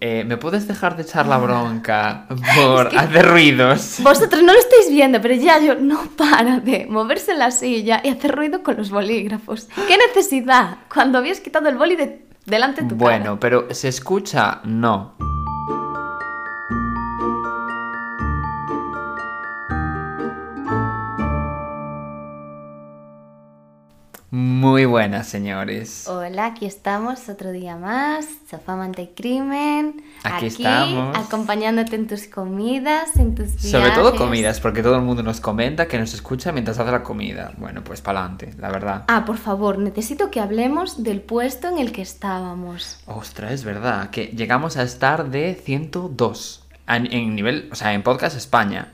[0.00, 3.96] eh, ¿me puedes dejar de echar la bronca por hacer ruidos?
[4.00, 8.08] Vosotros no lo estáis viendo, pero Yayo no para de moverse en la silla y
[8.08, 9.68] hacer ruido con los bolígrafos.
[9.86, 10.78] ¿Qué necesidad?
[10.92, 13.18] Cuando habías quitado el boli de delante de tu cara.
[13.18, 14.60] Bueno, pero ¿se escucha?
[14.64, 15.14] No.
[24.68, 26.06] Muy buenas, señores.
[26.08, 28.26] Hola, aquí estamos otro día más.
[28.50, 30.04] Sofá Manta y Crimen.
[30.22, 31.16] Aquí estamos.
[31.16, 33.70] acompañándote en tus comidas, en tus viajes.
[33.70, 37.02] Sobre todo comidas, porque todo el mundo nos comenta que nos escucha mientras hace la
[37.02, 37.54] comida.
[37.56, 39.04] Bueno, pues para adelante, la verdad.
[39.08, 43.00] Ah, por favor, necesito que hablemos del puesto en el que estábamos.
[43.06, 48.02] Ostras, es verdad, que llegamos a estar de 102 en, en nivel, o sea, en
[48.02, 48.92] Podcast España.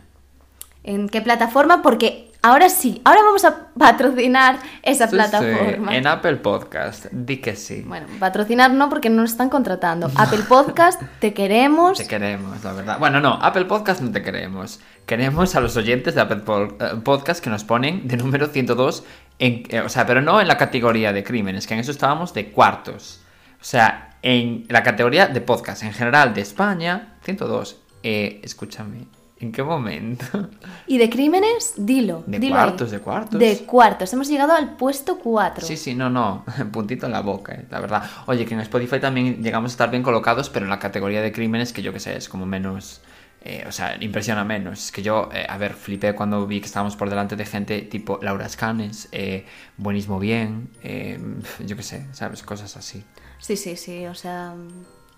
[0.85, 1.83] ¿En qué plataforma?
[1.83, 5.97] Porque ahora sí, ahora vamos a patrocinar esa Sí, sí, plataforma.
[5.97, 7.83] En Apple Podcast, di que sí.
[7.87, 10.11] Bueno, patrocinar no porque no nos están contratando.
[10.15, 11.97] Apple Podcast, te queremos.
[11.97, 12.99] Te queremos, la verdad.
[12.99, 14.79] Bueno, no, Apple Podcast no te queremos.
[15.07, 16.43] Queremos a los oyentes de Apple
[16.81, 19.05] eh, Podcast que nos ponen de número 102,
[19.39, 22.35] en, eh, o sea, pero no en la categoría de crímenes, que en eso estábamos
[22.35, 23.21] de cuartos.
[23.59, 27.81] O sea, en la categoría de podcast en general de España, 102.
[28.03, 29.07] Eh, escúchame,
[29.45, 30.49] ¿en qué momento?
[30.87, 31.75] ¿Y de crímenes?
[31.77, 32.25] Dilo.
[32.27, 32.63] De dilo ahí.
[32.65, 33.39] cuartos, de cuartos.
[33.41, 34.13] De cuartos.
[34.13, 35.67] Hemos llegado al puesto 4.
[35.67, 38.03] Sí, sí, no, no, puntito en la boca, eh, la verdad.
[38.27, 41.33] Oye, que en Spotify también llegamos a estar bien colocados, pero en la categoría de
[41.33, 43.01] crímenes que yo que sé, es como menos...
[43.47, 44.87] eh, o sea, impresiona menos.
[44.87, 47.83] Es que yo, eh, a ver, flipé cuando vi que estábamos por delante de gente
[47.83, 49.45] tipo Laura Scanes, eh,
[49.77, 50.71] Buenismo Bien,
[51.67, 52.43] yo que sé, ¿sabes?
[52.43, 53.05] Cosas así.
[53.39, 54.07] Sí, sí, sí.
[54.07, 54.55] O sea,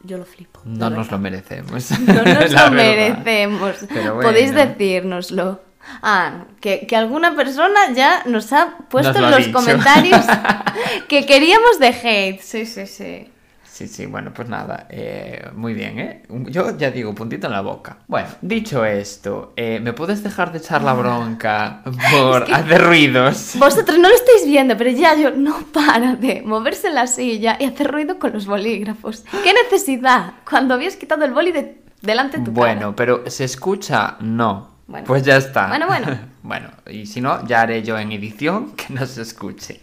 [0.06, 0.60] yo lo flipo.
[0.64, 1.90] No nos lo merecemos.
[2.00, 3.76] No nos lo merecemos.
[4.22, 5.60] Podéis decírnoslo.
[6.02, 9.52] Ah, que, que alguna persona ya nos ha puesto Nos lo en los dicho.
[9.52, 10.24] comentarios
[11.08, 12.40] que queríamos de hate.
[12.40, 13.30] Sí, sí, sí.
[13.76, 16.22] Sí, sí, bueno, pues nada, eh, muy bien, ¿eh?
[16.46, 17.98] Yo ya digo, puntito en la boca.
[18.08, 23.52] Bueno, dicho esto, eh, ¿me puedes dejar de echar la bronca por hacer ruidos?
[23.58, 27.66] Vosotros no lo estáis viendo, pero Yayo no para de moverse en la silla y
[27.66, 29.26] hacer ruido con los bolígrafos.
[29.44, 30.32] ¿Qué necesidad?
[30.48, 32.72] Cuando habías quitado el boli de delante de tu cara.
[32.72, 34.16] Bueno, pero ¿se escucha?
[34.20, 34.70] No.
[34.86, 35.06] Bueno.
[35.06, 35.66] Pues ya está.
[35.66, 36.18] Bueno, bueno.
[36.42, 39.82] bueno, y si no, ya haré yo en edición que no se escuche.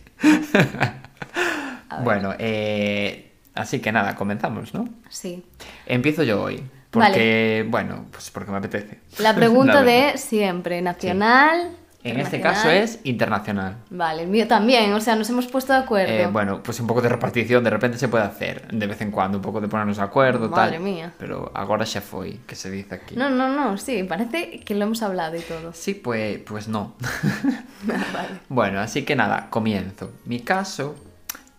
[2.01, 4.87] Bueno, eh, así que nada, comenzamos, ¿no?
[5.09, 5.43] Sí.
[5.85, 6.63] Empiezo yo hoy.
[6.91, 8.99] Porque, bueno, pues porque me apetece.
[9.17, 10.13] La pregunta verdad.
[10.13, 11.71] de siempre, nacional.
[12.03, 13.77] En este caso es internacional.
[13.89, 16.13] Vale, el mío también, o sea, nos hemos puesto de acuerdo.
[16.13, 19.09] Eh, bueno, pues un poco de repartición de repente se puede hacer de vez en
[19.09, 20.81] cuando, un poco de ponernos de acuerdo, Madre tal.
[20.81, 21.13] mía.
[21.17, 23.15] Pero ahora ya fue, que se dice aquí.
[23.15, 25.71] No, no, no, sí, parece que lo hemos hablado y todo.
[25.73, 26.93] Sí, pues, pues no.
[27.83, 28.39] vale.
[28.49, 30.11] bueno, así que nada, comienzo.
[30.25, 30.95] Mi caso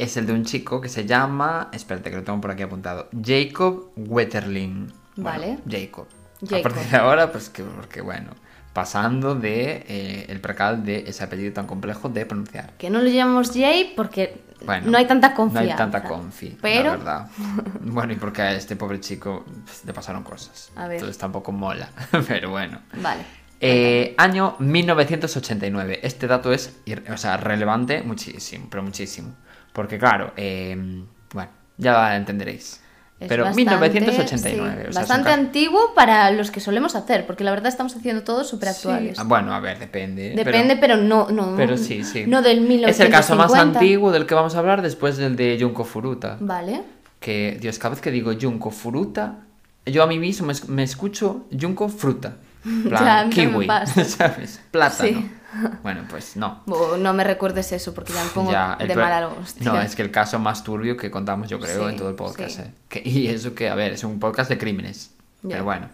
[0.04, 3.08] es el de un chico que se llama, espérate que lo tengo por aquí apuntado,
[3.22, 4.92] Jacob Wetterling.
[5.16, 5.58] Bueno, Vale.
[5.68, 6.06] Jacob.
[6.40, 6.58] Jacob.
[6.58, 8.30] A partir de ahora, pues que, porque bueno,
[8.72, 12.72] pasando de eh, el precal de ese apellido tan complejo de pronunciar.
[12.76, 15.66] Que no lo llamamos Jay porque Bueno, no hay tanta confianza.
[15.66, 17.28] No hay tanta confi, Pero, la verdad.
[17.80, 20.70] Bueno, y porque a este pobre chico pues, le pasaron cosas.
[20.76, 20.96] A ver.
[20.96, 21.88] Entonces tampoco mola.
[22.28, 22.80] Pero bueno.
[23.00, 23.22] vale.
[23.60, 26.00] Eh, año 1989.
[26.02, 26.74] Este dato es
[27.10, 29.34] o sea, relevante muchísimo, pero muchísimo.
[29.74, 30.74] Porque claro, eh,
[31.34, 32.80] bueno, ya entenderéis.
[33.20, 34.82] Es pero bastante- 1989.
[34.82, 38.22] sí, o sea, bastante antiguo para los que solemos hacer, porque la verdad estamos haciendo
[38.24, 39.16] todos súper actuales.
[39.16, 40.32] Sí, ah, Bueno, a ver, depende.
[40.34, 41.54] Depende, pero, no, no.
[41.56, 42.24] Pero sí, sí.
[42.26, 42.90] No del 1950.
[42.90, 46.38] Es el caso más antiguo del que vamos a hablar después del de Junko Furuta.
[46.40, 46.82] Vale.
[47.20, 49.36] que, Dios, cada vez que digo Junko Fruta,
[49.86, 52.36] yo a mí mismo me, es- me escucho Junko Fruta.
[52.64, 53.66] Ya, Plan, kiwi.
[54.06, 54.60] ¿sabes?
[54.70, 55.08] Plátano.
[55.08, 55.30] Sí.
[55.82, 56.62] Bueno, pues no.
[56.98, 59.72] No me recuerdes eso porque ya me pongo Ya, de mala hostia.
[59.72, 62.14] No, es que el caso más turbio que contamos, yo creo, Sí, en todo el
[62.16, 62.56] podcast.
[62.56, 62.62] sí.
[62.62, 62.72] eh.
[62.88, 65.10] Que- y eso que, a ver, es un podcast de crímenes.
[65.42, 65.50] Ya.
[65.56, 65.88] Pero bueno.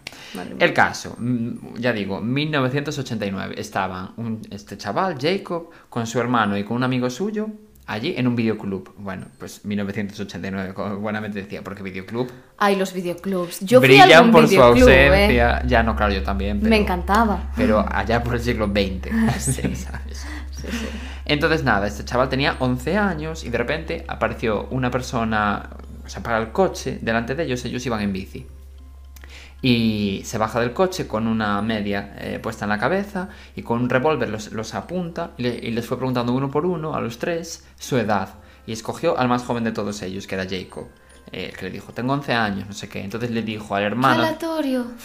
[0.61, 3.55] El caso, mm, ya digo, 1989.
[3.59, 7.49] Estaban un- este chaval, Jacob, con su hermano y con un amigo suyo
[7.91, 8.95] allí en un videoclub.
[8.99, 13.61] Bueno, pues 1989, como buenamente decía, porque videoclub Ay, los videoclubs.
[13.61, 14.63] Yo fui a brillan algún por su ¿eh?
[14.63, 15.63] ausencia.
[15.67, 16.59] Ya no, claro, yo también.
[16.61, 17.51] Pero, Me encantaba.
[17.57, 19.11] Pero allá por el siglo XX.
[19.41, 19.75] Sí.
[19.75, 20.27] ¿sabes?
[20.51, 20.87] Sí, sí.
[21.25, 25.71] Entonces, nada, este chaval tenía 11 años y de repente apareció una persona,
[26.05, 28.47] o sea, para el coche, delante de ellos, ellos iban en bici.
[29.63, 33.81] Y se baja del coche con una media eh, puesta en la cabeza y con
[33.83, 37.01] un revólver los, los apunta y, le- y les fue preguntando uno por uno, a
[37.01, 38.35] los tres, su edad.
[38.67, 40.87] Y escogió al más joven de todos ellos, que era Jacob,
[41.33, 43.03] eh, que le dijo, tengo 11 años, no sé qué.
[43.03, 44.23] Entonces le dijo al hermano...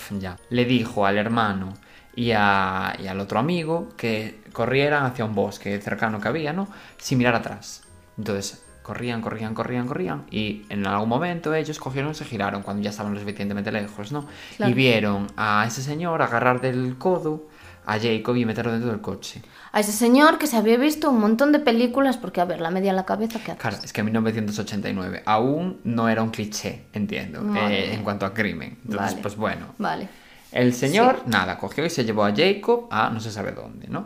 [0.19, 0.38] Ya.
[0.50, 1.74] Le dijo al hermano
[2.16, 6.68] y, a- y al otro amigo que corrieran hacia un bosque cercano que había, ¿no?
[6.98, 7.84] Sin mirar atrás.
[8.18, 10.26] Entonces, corrían, corrían, corrían, corrían.
[10.30, 14.12] Y en algún momento ellos cogieron y se giraron cuando ya estaban lo suficientemente lejos,
[14.12, 14.28] ¿no?
[14.58, 14.72] Claro.
[14.72, 17.48] Y vieron a ese señor agarrar del codo
[17.88, 19.42] a Jacob y meterlo dentro del coche.
[19.72, 22.70] A ese señor que se había visto un montón de películas, porque a ver, la
[22.70, 23.62] media en la cabeza, ¿qué haces?
[23.62, 27.88] Claro, es que en 1989 aún no era un cliché, entiendo, Vale.
[27.90, 28.78] eh, en cuanto a crimen.
[28.86, 29.22] Entonces, Vale.
[29.24, 29.66] pues bueno.
[29.80, 30.08] Vale.
[30.52, 34.06] El señor, nada, cogió y se llevó a Jacob a no se sabe dónde, ¿no?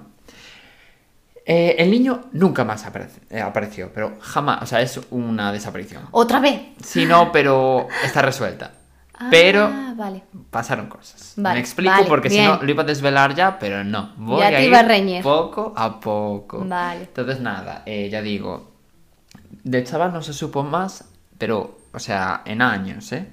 [1.51, 6.03] Eh, el niño nunca más aparece- eh, apareció, pero jamás, o sea, es una desaparición.
[6.11, 6.61] ¿Otra vez?
[6.83, 8.73] Sí, no, pero está resuelta.
[9.15, 10.21] Ah, Pero vale.
[10.51, 11.33] pasaron cosas.
[11.37, 14.13] Vale, Me explico vale, porque si no lo iba a desvelar ya, pero no.
[14.17, 15.23] Voy Ya a te ir iba a reñir.
[15.23, 16.63] poco a poco.
[16.65, 17.01] Vale.
[17.05, 18.71] Entonces nada, eh, ya digo,
[19.63, 21.05] del chaval no se supo más,
[21.39, 23.27] pero, o sea, en años, ¿eh?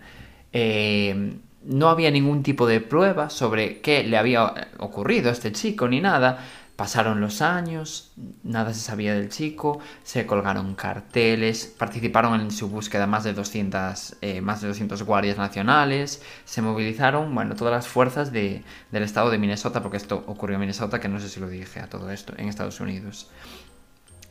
[0.53, 5.87] Eh, no había ningún tipo de prueba sobre qué le había ocurrido a este chico
[5.87, 6.39] ni nada.
[6.77, 8.13] Pasaron los años,
[8.45, 14.17] nada se sabía del chico, se colgaron carteles, participaron en su búsqueda más de 200,
[14.21, 18.63] eh, más de 200 guardias nacionales, se movilizaron, bueno, todas las fuerzas de-
[18.93, 21.81] del estado de Minnesota, porque esto ocurrió en Minnesota, que no sé si lo dije
[21.81, 23.31] a todo esto, en Estados Unidos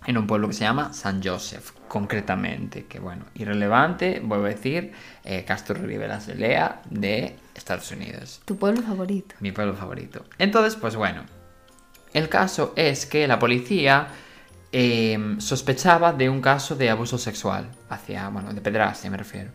[0.08, 4.92] en un pueblo que se llama San Joseph, concretamente, que bueno, irrelevante, vuelvo a decir,
[5.24, 9.34] eh, Castro Rivera de Lea de Estados Unidos, Tu pueblo favorito.
[9.40, 10.24] mi pueblo favorito.
[10.38, 11.24] Entonces, pues bueno,
[12.16, 14.08] el caso es que la policía
[14.72, 19.52] eh, sospechaba de un caso de abuso sexual hacia, bueno, de pedrastia me refiero,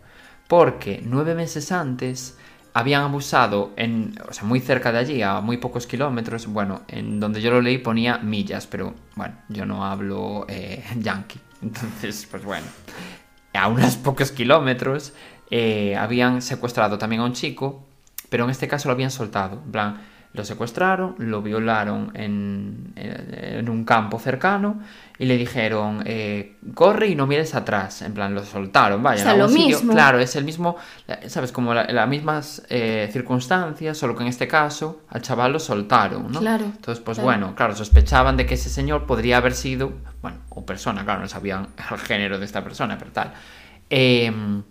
[0.47, 2.37] porque nueve meses antes
[2.73, 7.19] habían abusado en, o sea, muy cerca de allí, a muy pocos kilómetros, bueno, en
[7.19, 12.45] donde yo lo leí ponía millas, pero bueno, yo no hablo eh, yankee, entonces, pues
[12.45, 12.67] bueno,
[13.55, 15.13] a unos pocos kilómetros
[15.51, 17.87] eh, habían secuestrado también a un chico,
[18.29, 20.01] pero en este caso lo habían soltado, en plan,
[20.33, 24.81] lo secuestraron, lo violaron en, en- en un campo cercano
[25.19, 29.25] y le dijeron, eh, corre y no mires atrás, en plan, lo soltaron, vaya, O
[29.25, 29.67] sea, lo sitio.
[29.79, 29.93] mismo.
[29.93, 30.77] Claro, es el mismo,
[31.27, 31.51] ¿sabes?
[31.53, 36.31] Como la- las mismas eh, circunstancias, solo que en este caso al chaval lo soltaron,
[36.31, 36.39] ¿no?
[36.39, 37.27] Claro, Entonces, pues claro.
[37.27, 39.93] bueno, claro, sospechaban de que ese señor podría haber sido,
[40.23, 43.33] bueno, o persona, claro, no sabían el género de esta persona, pero tal.
[43.91, 44.63] Em,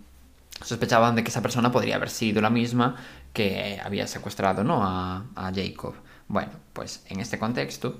[0.62, 2.96] sospechaban de que esa persona podría haber sido la misma
[3.34, 4.84] que había secuestrado, ¿no?
[4.84, 5.96] A, a Jacob.
[6.28, 8.00] Bueno, pues en este contexto,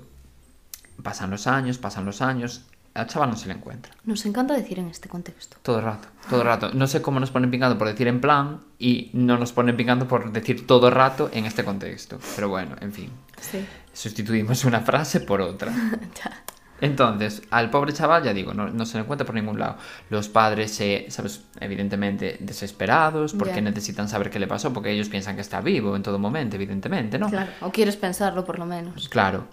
[1.02, 3.92] pasan los años, pasan los años, al chaval no se le encuentra.
[4.04, 5.56] Nos encanta decir en este contexto.
[5.62, 6.70] Todo el rato, todo el rato.
[6.74, 10.08] No sé cómo nos ponen pingando por decir en plan y no nos ponen pingando
[10.08, 12.18] por decir todo el rato en este contexto.
[12.34, 13.10] Pero bueno, en fin.
[13.40, 13.64] Sí.
[13.92, 15.72] Sustituimos una frase por otra.
[16.80, 19.76] Entonces, al pobre chaval, ya digo, no, no se le encuentra por ningún lado.
[20.08, 21.44] Los padres, se, ¿sabes?
[21.60, 26.02] Evidentemente desesperados porque necesitan saber qué le pasó, porque ellos piensan que está vivo en
[26.02, 27.28] todo momento, evidentemente, ¿no?
[27.28, 27.50] Claro.
[27.60, 29.08] O quieres pensarlo, por lo menos.
[29.08, 29.44] Claro.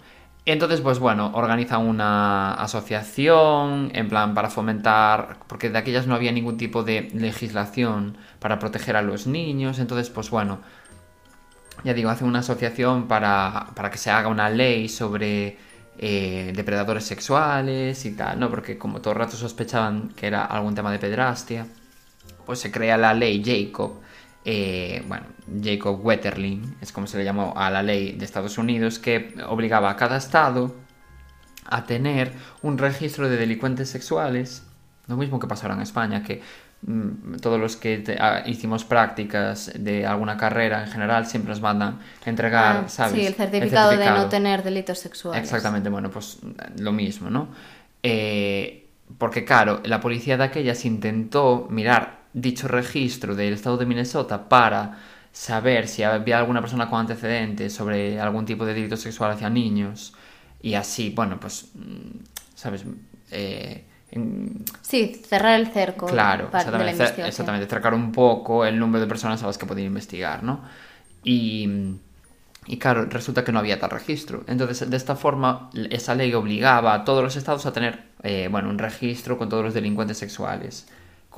[0.46, 6.32] Entonces, pues bueno, organizan una asociación en plan para fomentar, porque de aquellas no había
[6.32, 10.60] ningún tipo de legislación para proteger a los niños, entonces, pues bueno,
[11.84, 15.58] ya digo, hacen una asociación para, para que se haga una ley sobre
[16.00, 18.50] eh, depredadores sexuales y tal, ¿no?
[18.50, 21.66] Porque como todo el rato sospechaban que era algún tema de pedrastia,
[22.46, 24.00] pues se crea la ley Jacob,
[24.44, 25.26] eh, bueno,
[25.62, 29.90] Jacob Wetterling, es como se le llamó a la ley de Estados Unidos, que obligaba
[29.90, 30.74] a cada estado
[31.66, 34.62] a tener un registro de delincuentes sexuales,
[35.08, 36.42] lo mismo que pasará en España, que
[37.40, 41.98] todos los que te- ah, hicimos prácticas de alguna carrera en general siempre nos mandan
[42.24, 43.12] entregar, Ah, ¿sabes?
[43.20, 45.42] Sí, el certificado, de no tener delitos sexuales.
[45.42, 46.38] Exactamente, bueno, pues
[46.78, 47.48] lo mismo, ¿no?
[48.02, 48.86] Eh,
[49.18, 54.98] porque claro, la policía de aquellas intentó mirar dicho registro del estado de Minnesota para
[55.32, 60.14] saber si había alguna persona con antecedentes sobre algún tipo de delito sexual hacia niños
[60.62, 62.18] y así, bueno, pues, mm,
[62.54, 62.84] ¿sabes?
[63.30, 68.78] Eh, en- Sí, cerrar el cerco Claro, para- de la exactamente, exactamente, un poco el
[68.78, 70.62] número de personas a las que podían investigar, ¿no?
[71.24, 71.68] Y,
[72.66, 74.44] y claro, resulta que no había tal registro.
[74.46, 78.70] Entonces, de esta forma, esa ley obligaba a todos los estados a tener, eh, bueno,
[78.70, 80.86] un registro con todos los delincuentes sexuales,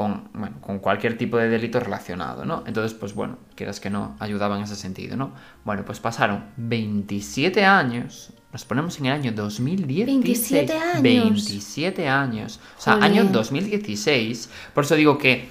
[0.00, 2.64] con, bueno, con cualquier tipo de delito relacionado, ¿no?
[2.66, 5.34] Entonces, pues bueno, quieras que no, ayudaba en ese sentido, ¿no?
[5.62, 10.06] Bueno, pues pasaron 27 años, nos ponemos en el año 2016.
[10.06, 11.02] 27 años.
[11.02, 12.60] 27 años.
[12.78, 14.48] O sea, año 2016.
[14.72, 15.50] Por eso digo que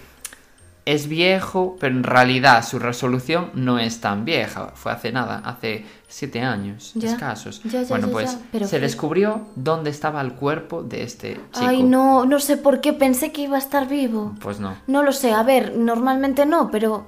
[0.94, 4.72] es viejo, pero en realidad su resolución no es tan vieja.
[4.76, 7.62] Fue hace nada, hace 7 años Ya, escasos.
[7.64, 11.66] ya, ya, bueno, pues pero se descubrió dónde estaba el cuerpo de este chico.
[11.68, 14.36] Ay, no, no sé por qué pensé que iba a estar vivo.
[14.42, 14.76] Pues no.
[14.88, 17.06] No lo sé, a ver, normalmente no, pero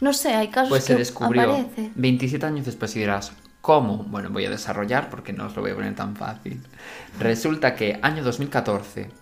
[0.00, 1.90] no sé, hay casos Pues que se descubrió aparece.
[1.94, 3.98] 27 años después y dirás, ¿cómo?
[4.04, 6.60] Bueno, voy a desarrollar porque no os lo voy a poner tan fácil.
[7.20, 9.21] Resulta que año 2014, a-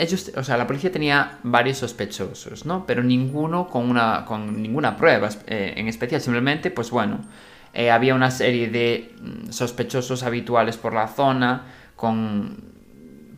[0.00, 2.86] ellos, o sea, la policía tenía varios sospechosos, ¿no?
[2.86, 7.20] Pero ninguno con, una, con ninguna prueba eh, en especial, simplemente, pues bueno,
[7.74, 11.66] eh, había una serie de mm, sospechosos habituales por la zona
[11.96, 12.56] con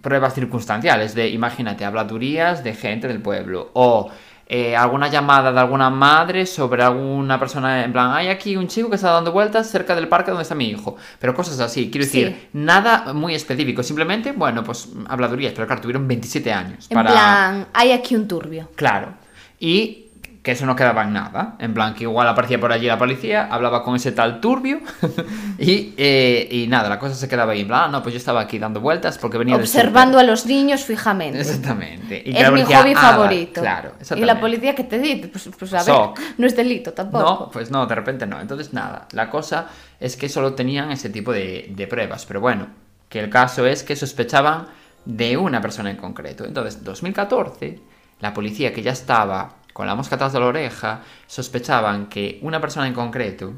[0.02, 4.10] pruebas circunstanciales de, imagínate, habladurías de gente del pueblo o
[4.54, 8.90] eh, alguna llamada de alguna madre sobre alguna persona, en plan, hay aquí un chico
[8.90, 10.94] que está dando vueltas cerca del parque donde está mi hijo.
[11.18, 12.48] Pero cosas así, quiero decir, Sí.
[12.52, 16.86] nada muy específico, simplemente, bueno, pues habladurías, pero claro, tuvieron 27 años.
[16.90, 17.10] En para...
[17.12, 18.68] plan, hay aquí un turbio.
[18.76, 19.14] Claro.
[19.58, 20.01] Y
[20.42, 21.54] que eso no quedaba en nada.
[21.60, 24.80] En plan, que igual aparecía por allí la policía, hablaba con ese tal turbio
[25.58, 27.60] y, eh, y nada, la cosa se quedaba ahí.
[27.60, 30.44] En plan, ah, no, pues yo estaba aquí dando vueltas porque venía Observando a los
[30.46, 31.40] niños fijamente.
[31.40, 32.22] Exactamente.
[32.26, 33.60] Y Es mi policía, hobby "Ah, favorito.
[33.60, 34.34] Claro, y exactamente.
[34.34, 36.18] la policía que te dice, pues, pues a ver, Soc.
[36.38, 37.22] no es delito tampoco.
[37.24, 38.40] No, pues no, de repente no.
[38.40, 39.66] Entonces nada, la cosa
[40.00, 42.26] es que solo tenían ese tipo de, de pruebas.
[42.26, 42.66] Pero bueno,
[43.08, 44.66] que el caso es que sospechaban
[45.04, 46.44] de una persona en concreto.
[46.44, 47.78] Entonces, 2014,
[48.20, 52.60] la policía que ya estaba con la mosca atrás de la oreja, sospechaban que una
[52.60, 53.52] persona en concreto...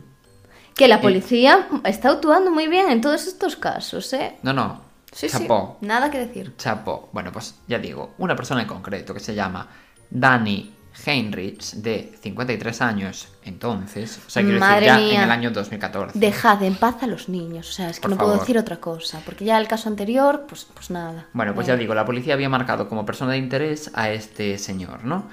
[0.77, 4.37] Que la policía está actuando muy bien en todos estos casos, ¿eh?
[4.43, 4.81] No, no,
[5.13, 5.77] Sí, chapó.
[5.81, 5.87] sí.
[5.87, 6.57] Nada que decir.
[6.57, 7.09] Chapo.
[7.13, 9.69] Bueno, pues ya digo, una persona en concreto que se llama
[10.11, 10.75] Danny
[11.07, 15.15] Heinrich, de 53 años entonces, o sea, quiero Madre decir, ya mía.
[15.19, 16.19] en el año 2014.
[16.19, 17.69] Dejad en paz a los niños.
[17.69, 18.43] O sea, es que Por no puedo favor.
[18.45, 19.21] decir otra cosa.
[19.25, 21.27] Porque ya el caso anterior, pues, pues nada.
[21.33, 21.77] Bueno, pues Venga.
[21.77, 25.29] ya digo, la policía había marcado como persona de interés a este señor, ¿no?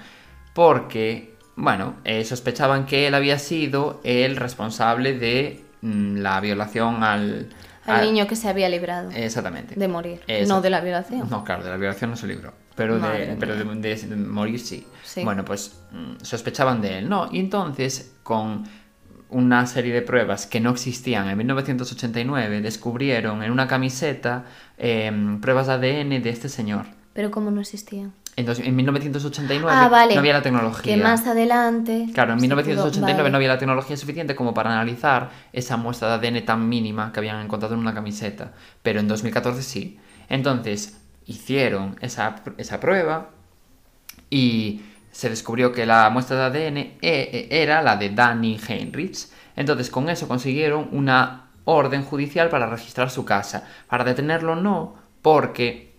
[0.54, 7.50] Porque, bueno, eh, sospechaban que él había sido el responsable de mm, la violación al...
[7.86, 9.74] Al niño que se había librado Exactamente.
[9.76, 10.22] de morir.
[10.28, 10.54] Eso.
[10.54, 11.28] No de la violación.
[11.30, 12.54] No, claro, de la violación no se libró.
[12.76, 14.86] Pero, de, pero de, de- de morir sí.
[15.04, 15.24] Sí.
[15.24, 17.28] Bueno, pues mm, sospechaban de él, ¿no?
[17.32, 18.64] Y entonces, con
[19.30, 24.46] una serie de pruebas que no existían en 1989, descubrieron en una camiseta
[24.78, 26.86] em, pruebas de ADN de este señor.
[27.14, 28.14] Pero como no existían.
[28.38, 30.14] En 1989 Ah, vale.
[30.16, 30.96] no había la tecnología.
[30.96, 32.08] Que más adelante.
[32.14, 33.30] Claro, en se 1989 pudo- vale.
[33.32, 37.20] no había la tecnología suficiente como para analizar esa muestra de ADN tan mínima que
[37.20, 38.54] habían encontrado en una camiseta.
[38.82, 40.00] Pero en 2014 sí.
[40.30, 43.30] Entonces, hicieron esa, esa prueba
[44.30, 49.28] y se descubrió que la muestra de ADN e- e- era la de Danny Heinrich.
[49.56, 53.68] Entonces, con eso consiguieron una orden judicial para registrar su casa.
[53.88, 55.91] Para detenerlo no, porque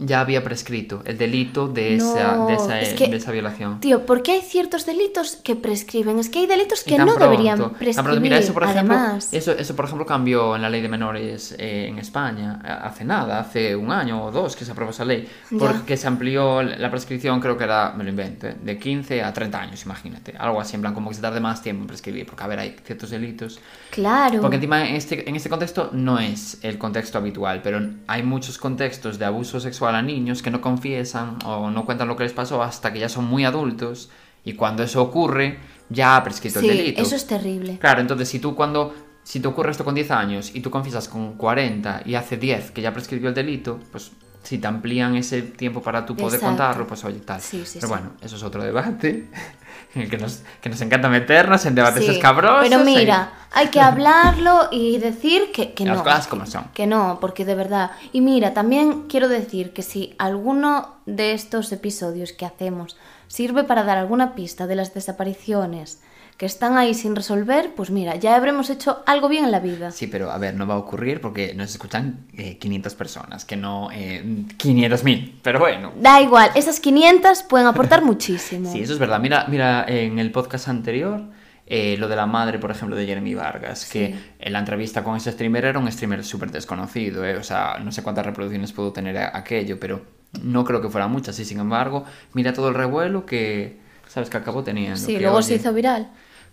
[0.00, 3.80] ya había prescrito el delito de, esa, No, de, esa, es que- de esa violación.
[3.80, 6.18] Tío, ¿por qué hay ciertos delitos que prescriben?
[6.20, 8.20] Es que hay delitos que no pronto, deberían prescribir.
[8.20, 9.28] Mira, eso por ejemplo, además.
[9.32, 13.40] eso, eso por ejemplo cambió en la ley de menores eh, en España hace nada,
[13.40, 15.58] hace un año o dos que se aprobó esa ley, Ya.
[15.58, 19.32] porque se amplió la prescripción, creo que era, me lo invento, eh, de 15 a
[19.32, 22.24] 30 años, imagínate, algo así, en plan como que se tarde más tiempo en prescribir,
[22.26, 23.58] porque a ver, hay ciertos delitos,
[23.90, 24.40] Claro.
[24.40, 28.58] porque encima en este, en este contexto no es el contexto habitual, pero hay muchos
[28.58, 32.32] contextos de abuso sexual a niños que no confiesan o no cuentan lo que les
[32.32, 34.10] pasó hasta que ya son muy adultos
[34.44, 37.02] y cuando eso ocurre ya ha prescrito sí, el delito.
[37.02, 37.78] eso es terrible.
[37.78, 38.94] Claro, entonces si tú cuando...
[39.24, 42.70] Si te ocurre esto con 10 años y tú confiesas con 40 y hace 10
[42.70, 44.10] que ya prescribió el delito, pues
[44.48, 46.46] si te amplían ese tiempo para tú poder Exacto.
[46.46, 47.38] contarlo, pues oye, tal.
[47.38, 47.92] Sí, sí, Pero sí.
[47.92, 49.28] bueno, eso es otro debate
[49.94, 52.66] en el que nos, que nos encanta meternos en debates escabrosos.
[52.66, 56.02] Pero mira, hay que hablarlo y decir que, que Las no.
[56.02, 56.64] cosas como son.
[56.72, 57.90] Que no, porque de verdad.
[58.10, 63.84] Y mira, también quiero decir que si alguno de estos episodios que hacemos sirve para
[63.84, 66.00] dar alguna pista de las desapariciones
[66.38, 69.90] que están ahí sin resolver, pues mira, ya habremos hecho algo bien en la vida.
[69.90, 73.56] Sí, pero a ver, no va a ocurrir porque nos escuchan eh, 500 personas, que
[73.56, 74.22] no eh,
[74.56, 75.32] 500.000.
[75.42, 78.70] Pero bueno, Da igual, esas 500 pueden aportar muchísimo.
[78.72, 79.18] Sí, eso es verdad.
[79.18, 81.24] Mira, mira en el podcast anterior,
[81.66, 85.16] eh, lo de la madre, por ejemplo, de Jeremy Vargas, que en la entrevista con
[85.16, 87.36] ese streamer era un streamer súper desconocido, ¿eh?
[87.36, 90.02] o sea, no sé cuántas reproducciones pudo tener aquello, pero
[90.40, 93.76] no creo que fuera muchas, y sin embargo, mira todo el revuelo que,
[94.06, 94.96] ¿sabes?, que acabó teniendo.
[94.96, 96.08] Sí, que, luego se oye, hizo viral.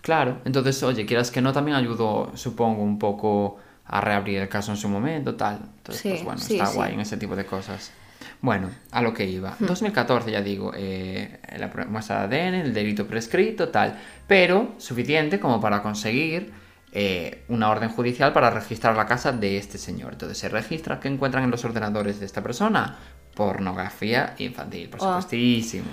[0.06, 3.58] Claro, entonces, oye, quieras que no, también ayudó, supongo, un poco
[3.88, 5.60] a reabrir el caso en su momento, tal.
[5.78, 6.76] Entonces, Sí, pues bueno, sí, está sí.
[6.76, 7.92] guay en ese tipo de cosas.
[8.40, 9.56] Bueno, a lo que iba.
[9.60, 14.00] 2014, ya digo, eh, la muestra de ADN, el delito prescrito, tal.
[14.28, 16.54] Pero suficiente como para conseguir
[16.92, 20.14] eh, una orden judicial para registrar la casa de este señor.
[20.14, 22.96] Entonces se registra que encuentran en los ordenadores de esta persona
[23.34, 25.06] pornografía infantil, por Oh.
[25.08, 25.86] supuestísimo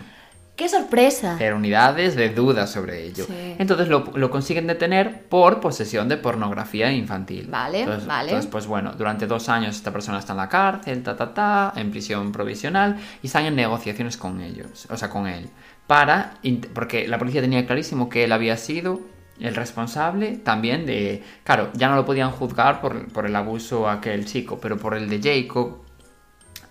[0.57, 1.37] ¡Qué sorpresa!
[1.39, 3.25] pero unidades de dudas sobre ello.
[3.25, 3.57] Sí.
[3.59, 7.49] Entonces lo, lo consiguen detener por posesión de pornografía infantil.
[7.51, 8.31] Vale, entonces, vale.
[8.31, 11.73] Entonces, pues bueno, durante dos años esta persona está en la cárcel, ta, ta, ta,
[11.77, 15.49] en prisión provisional y están en negociaciones con ellos, o sea, con él.
[15.87, 16.35] Para,
[16.75, 19.01] porque la policía tenía clarísimo que él había sido
[19.41, 21.23] el responsable también de...
[21.45, 24.95] Claro, ya no lo podían juzgar por, por el abuso a aquel chico, pero por
[24.95, 25.79] el de Jacob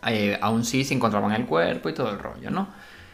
[0.08, 2.70] eh, aún sí se encontraban el cuerpo y todo el rollo, ¿no?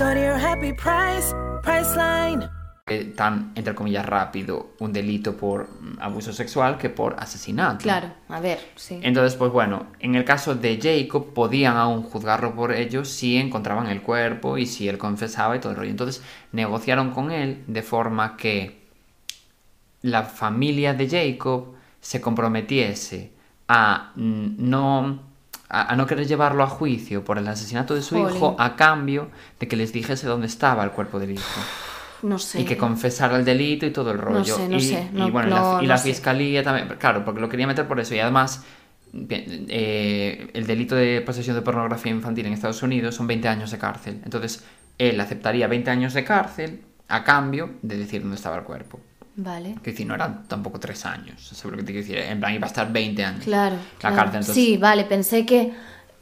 [0.00, 2.48] Go to your happy price, Priceline.
[3.14, 5.68] tan, entre comillas, rápido un delito por
[6.00, 7.82] abuso sexual que por asesinato.
[7.82, 8.98] Claro, a ver, sí.
[9.02, 13.88] Entonces, pues bueno, en el caso de Jacob podían aún juzgarlo por ello si encontraban
[13.88, 15.90] el cuerpo y si él confesaba y todo el rollo.
[15.90, 18.88] Entonces negociaron con él de forma que
[20.00, 23.32] la familia de Jacob se comprometiese
[23.68, 25.29] a no
[25.70, 28.36] a, a no querer llevarlo a juicio por el asesinato de su Jolín.
[28.36, 31.60] hijo a cambio de que les dijese dónde estaba el cuerpo del hijo.
[32.22, 32.60] No sé.
[32.60, 34.54] Y que confesara el delito y todo el rollo.
[34.56, 36.08] sé, no y, sé, y no- bueno, y la- no- y la, no sé.
[36.10, 38.14] fiscalía también, claro, porque lo quería meter por eso.
[38.14, 38.62] Y además,
[39.68, 43.78] eh, el delito de posesión de pornografía infantil en Estados Unidos son 20 años de
[43.78, 44.20] cárcel.
[44.24, 44.64] Entonces,
[44.98, 49.00] él aceptaría 20 años de cárcel a cambio de decir dónde estaba el cuerpo.
[49.36, 49.76] Vale.
[49.82, 51.40] Que decir, no eran tampoco 3 años.
[51.46, 52.18] ¿Sabes lo que te quiero decir?
[52.18, 53.44] En plan, iba a estar 20 años.
[53.44, 53.76] Claro.
[53.76, 54.16] La claro.
[54.16, 54.40] cárcel.
[54.40, 55.72] Entonces, Sí, vale, pensé que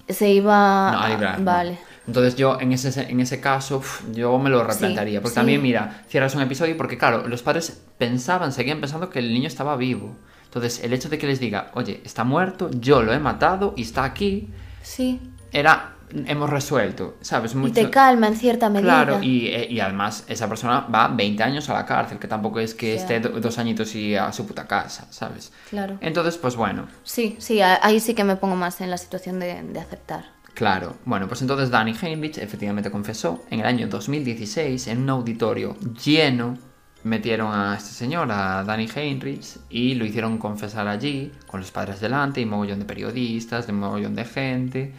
[0.08, 1.44] se iba no, a librar, no.
[1.44, 1.78] Vale.
[2.06, 5.20] Entonces yo en ese, en ese caso yo me lo replantearía.
[5.20, 5.34] porque sí.
[5.34, 9.46] también, mira, cierras un episodio porque claro, los padres pensaban, seguían pensando que el niño
[9.48, 10.16] estaba vivo.
[10.44, 13.82] Entonces el hecho de que les diga, oye, está muerto, yo lo he matado y
[13.82, 14.48] está aquí,
[14.80, 15.20] Sí.
[15.52, 15.96] era,
[16.26, 17.52] hemos resuelto, ¿sabes?
[17.52, 19.04] Y Mucho- te calma en cierta medida.
[19.04, 22.60] Claro, y, eh, y además esa persona va 20 años a la cárcel, que tampoco
[22.60, 25.52] es que esté do- dos añitos y a su puta casa, ¿sabes?
[25.70, 25.98] Claro.
[26.00, 29.62] Entonces, pues bueno, Sí, sí, ahí sí que me pongo más en la situación de,
[29.62, 30.24] de aceptar.
[30.54, 35.76] Claro, bueno, pues entonces Danny Heinrich efectivamente confesó en el año 2016 en un auditorio
[36.04, 36.58] lleno.
[37.04, 42.00] Metieron a este señor, a Danny Heinrich, y lo hicieron confesar allí, con los padres
[42.00, 44.92] delante, y mogollón de periodistas, de mogollón de gente,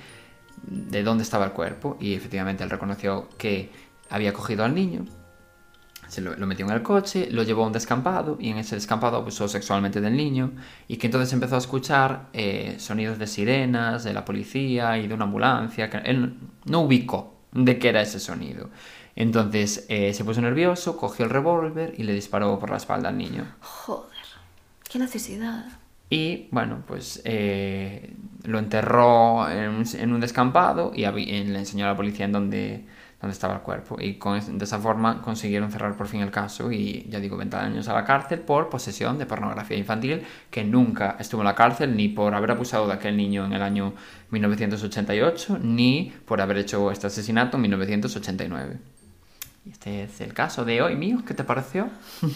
[0.63, 1.97] de dónde estaba el cuerpo.
[1.99, 3.71] Y efectivamente él reconoció que
[4.09, 5.05] había cogido al niño,
[6.09, 9.17] se lo, metió en el coche, lo llevó a un descampado y en ese descampado
[9.17, 10.53] abusó sexualmente del niño
[10.87, 15.13] y que entonces empezó a escuchar eh, sonidos de sirenas, de la policía y de
[15.13, 15.89] una ambulancia.
[15.89, 16.33] Que él
[16.65, 18.71] no ubicó de qué era ese sonido.
[19.15, 23.17] Entonces eh, se puso nervioso, cogió el revólver y le disparó por la espalda al
[23.17, 23.45] niño.
[23.61, 24.17] Joder,
[24.89, 25.78] qué necesidad.
[26.09, 32.25] Y bueno, pues eh, lo enterró en un, descampado y le enseñó a la policía
[32.25, 32.85] en dónde,
[33.21, 33.97] dónde estaba el cuerpo.
[33.99, 37.57] Y con, de esa forma consiguieron cerrar por fin el caso y ya digo, 20
[37.57, 41.95] años a la cárcel por posesión de pornografía infantil, que nunca estuvo en la cárcel
[41.95, 43.93] ni por haber abusado de aquel niño en el año
[44.31, 48.98] 1988, ni por haber hecho este asesinato en 1989.
[49.71, 51.89] Este es el caso de hoy mío, ¿qué te pareció?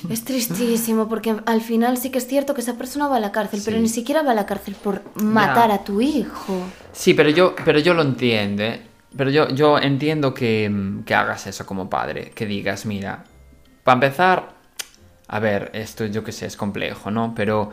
[0.10, 3.32] Es tristísimo porque al final sí que es cierto que esa persona va a la
[3.32, 6.62] cárcel, pero ni siquiera va a la cárcel por matar a tu hijo.
[6.92, 8.64] Sí, pero yo, pero yo lo entiendo.
[8.64, 8.82] ¿eh?
[9.18, 12.32] Pero yo, yo entiendo que, mm, que hagas eso como padre.
[12.36, 13.24] Que digas, mira,
[13.84, 14.50] para empezar,
[15.28, 17.34] a ver, esto yo que sé, es complejo, ¿no?
[17.36, 17.72] Pero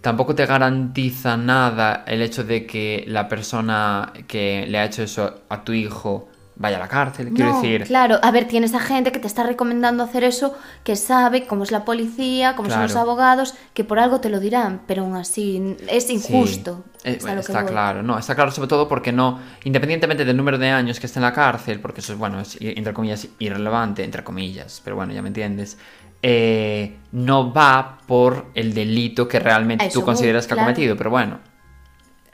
[0.00, 5.42] tampoco te garantiza nada el hecho de que la persona que le ha hecho eso
[5.48, 7.32] a tu hijo vaya a la cárcel.
[7.34, 10.56] Quiero no, decir, claro, a ver, tienes a gente que te está recomendando hacer eso,
[10.84, 13.10] que sabe cómo es la policía, cómo son los Claro.
[13.10, 16.82] abogados, que por algo te lo dirán, pero aún así es Sí, injusto.
[17.04, 20.56] eh, es que está claro, no, está claro sobre todo porque no, independientemente del número
[20.58, 24.02] de años que esté en la cárcel, porque eso es, bueno, es entre comillas irrelevante,
[24.02, 25.76] entre comillas, pero bueno, ya me entiendes,
[26.22, 30.72] eh, no va por el delito que realmente eso tú consideras que ha claro.
[30.72, 31.38] cometido, pero bueno,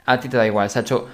[0.05, 1.07] a ti te da igual, se ha hecho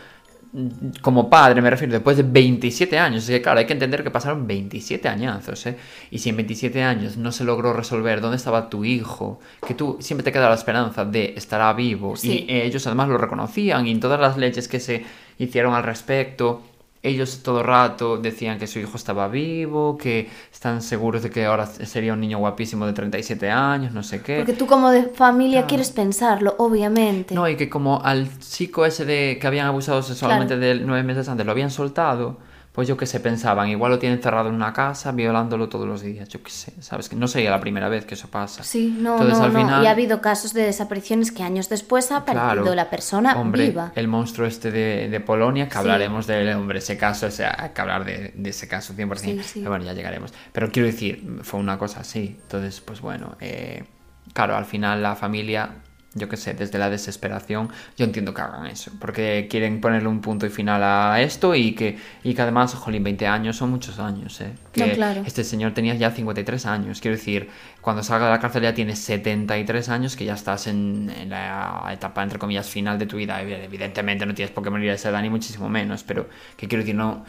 [1.02, 3.24] como padre, me refiero, después de 27 años.
[3.24, 5.78] Es que, claro, hay que entender que pasaron 27 añazos, ¿eh?
[6.10, 9.98] Y si en 27 años no se logró resolver dónde estaba tu hijo, que tú
[10.00, 12.46] siempre te queda la esperanza de estará vivo, Sí.
[12.50, 15.06] y ellos además lo reconocían, y en todas las leyes que se
[15.38, 16.64] hicieron al respecto,
[17.02, 21.46] ellos todo el rato decían que su hijo estaba vivo, que están seguros de que
[21.46, 24.38] ahora sería un niño guapísimo de 37 años, no sé qué.
[24.38, 27.34] Porque tú como de familia quieres pensarlo, obviamente.
[27.34, 30.62] No, y que como al chico ese de que habían abusado sexualmente Claro.
[30.62, 32.38] de él nueve meses antes lo habían soltado,
[32.80, 36.02] pues yo que sé, pensaban, igual lo tienen cerrado en una casa, violándolo todos los
[36.02, 37.10] días, yo qué sé, ¿sabes?
[37.10, 38.64] Que no sería la primera vez que eso pasa.
[38.64, 39.84] Sí, no, Entonces, no, al no.
[39.84, 42.76] Y ha habido casos de desapariciones que años después ha aparecido Claro.
[42.76, 43.92] la persona hombre, viva.
[43.96, 45.78] El monstruo este de, de Polonia, que Sí.
[45.80, 49.44] hablaremos del hombre, ese caso, o sea, hay que hablar de, de ese caso 100%.
[49.44, 49.60] Sí, sí.
[49.60, 50.34] Pero bueno, ya llegaremos.
[50.54, 52.38] Pero quiero decir, fue una cosa así.
[52.44, 53.84] Entonces, pues bueno, eh,
[54.32, 55.70] claro, al final la familia
[56.16, 60.22] yo qué sé, desde la desesperación, yo entiendo que hagan eso, porque quieren ponerle un
[60.22, 64.00] punto y final a esto y que, y que además, jolín, 20 años son muchos
[64.00, 64.54] años, ¿eh?
[64.72, 65.22] Que No, claro.
[65.26, 67.50] este señor tenía ya 53 años, quiero decir,
[67.82, 71.90] cuando salga de la cárcel ya tienes 73 años, que ya estás en, en la
[71.92, 75.10] etapa, entre comillas, final de tu vida, evidentemente no tienes por qué morir a esa
[75.10, 77.24] edad, ni muchísimo menos, pero que quiero decir, no...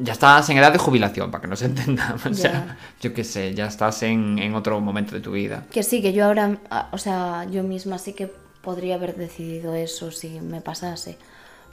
[0.00, 2.24] Ya estás en edad de jubilación, para que nos entendamos.
[2.26, 5.66] O sea, yo qué sé, ya estás en, en otro momento de tu vida.
[5.70, 8.30] Que sí, que yo ahora, ah, o sea, yo misma sí que
[8.62, 11.18] podría haber decidido eso si me pasase,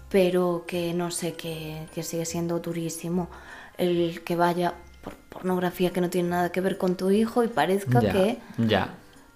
[0.10, 3.30] pero que no sé, que, que sigue siendo durísimo
[3.78, 7.48] el que vaya por pornografía que no tiene nada que ver con tu hijo y
[7.48, 8.90] parezca que, ya.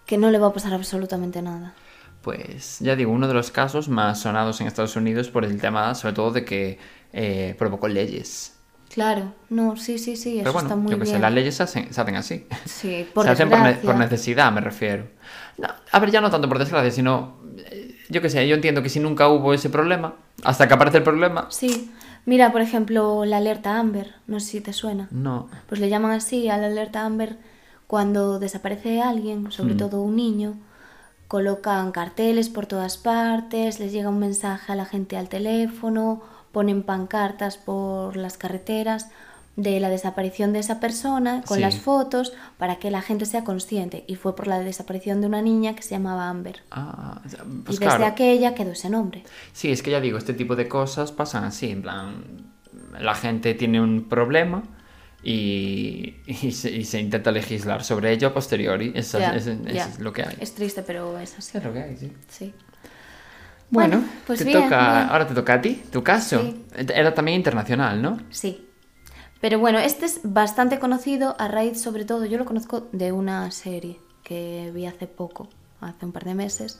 [0.05, 1.73] que no le va a pasar absolutamente nada.
[2.21, 5.93] Pues ya digo, uno de los casos más sonados en Estados Unidos por el tema,
[5.95, 6.79] sobre todo, de que
[7.13, 8.54] eh, provocó leyes.
[8.93, 11.15] Claro, no, sí, sí, sí, eso bueno, está muy yo que bien.
[11.15, 12.47] sé, las leyes se hacen, se hacen así.
[12.65, 13.91] Sí, por se hacen por, ne- desgracia.
[13.91, 15.07] por necesidad, me refiero.
[15.57, 17.37] No, a ver, ya no tanto por desgracia, sino.
[17.57, 20.97] eh, Yo que sé, yo entiendo que si nunca hubo ese problema, hasta que aparece
[20.97, 21.47] el problema.
[21.49, 21.91] Sí,
[22.25, 25.07] mira, por ejemplo, la alerta Amber, no sé si te suena.
[25.11, 25.49] No.
[25.67, 27.37] Pues le llaman así a la alerta Amber
[27.87, 29.77] cuando desaparece alguien, sobre Mm.
[29.77, 30.53] todo un niño.
[31.27, 36.21] Colocan carteles por todas partes, les llega un mensaje a la gente al teléfono,
[36.55, 39.09] ponen pancartas por las carreteras
[39.57, 41.61] de la desaparición de esa persona con Sí.
[41.61, 44.05] las fotos para que la gente sea consciente.
[44.07, 46.61] Y fue por la desaparición de una niña que se llamaba Amber.
[46.71, 48.05] Ah, sea, y pues desde claro.
[48.05, 49.23] aquella quedó ese nombre.
[49.53, 52.23] Sí, es que ya digo, este tipo de cosas pasan así, en plan,
[52.99, 54.63] la gente tiene un problema
[55.23, 58.91] y, y, se, y se intenta legislar sobre ello a posteriori.
[58.95, 59.85] Eso, Ya, es, eso ya.
[59.89, 60.35] es lo que hay.
[60.39, 61.57] Es triste, pero es así.
[61.57, 62.11] Es lo que hay, sí.
[62.29, 62.53] Sí.
[63.69, 65.09] Bueno, Bueno, pues te bien, toca, bien.
[65.09, 66.41] ahora te toca a ti, tu caso.
[66.41, 66.65] Sí.
[66.75, 68.19] Era también internacional, ¿no?
[68.29, 68.67] Sí.
[69.41, 73.51] Pero bueno, este es bastante conocido a raíz, sobre todo, yo lo conozco de una
[73.51, 75.49] serie que vi hace poco,
[75.81, 76.79] hace un par de meses.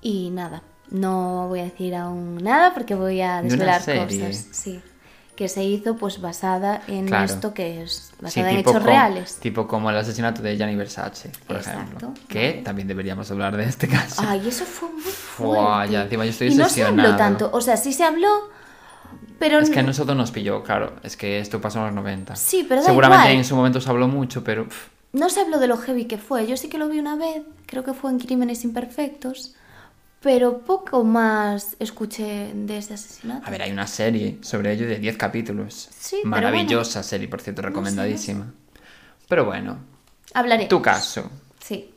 [0.00, 4.26] Y nada, no voy a decir aún nada porque voy a De desvelar serie.
[4.26, 4.48] cosas.
[4.52, 4.80] Sí.
[5.42, 7.24] Que se hizo pues basada en Claro.
[7.24, 9.34] esto que es Sí, basada en tipo hechos como- reales.
[9.40, 12.14] Tipo como el asesinato de Gianni Versace, por Exacto, ejemplo.
[12.28, 14.22] Que también deberíamos hablar de este caso.
[14.24, 15.92] Ay, eso fue muy Fua, fuerte.
[15.94, 18.28] ya, encima yo estoy y no se habló tanto, o sea, sí se habló,
[19.40, 20.92] pero Es que a no- nosotros nos pilló, claro.
[21.02, 22.36] Es que esto pasó en los 90.
[22.36, 23.38] Sí, pero da Seguramente igual.
[23.38, 24.68] en su momento se habló mucho, pero...
[25.12, 26.46] No se habló de lo heavy que fue.
[26.46, 29.56] Yo sí que lo vi una vez, creo que fue en Crímenes Imperfectos,
[30.22, 33.46] pero poco más escuché de ese asesinato.
[33.46, 35.88] A ver, hay una serie sobre ello de 10 capítulos.
[35.98, 38.52] Sí, Maravillosa serie, por cierto, recomendadísima.
[39.28, 39.78] Pero bueno,
[40.34, 40.66] Hablaré.
[40.66, 41.28] tu caso.
[41.60, 41.92] Sí.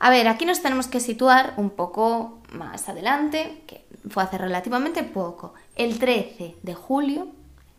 [0.00, 5.02] A ver, aquí nos tenemos que situar un poco más adelante, que fue hace relativamente
[5.04, 5.54] poco.
[5.76, 7.28] El 13 de julio,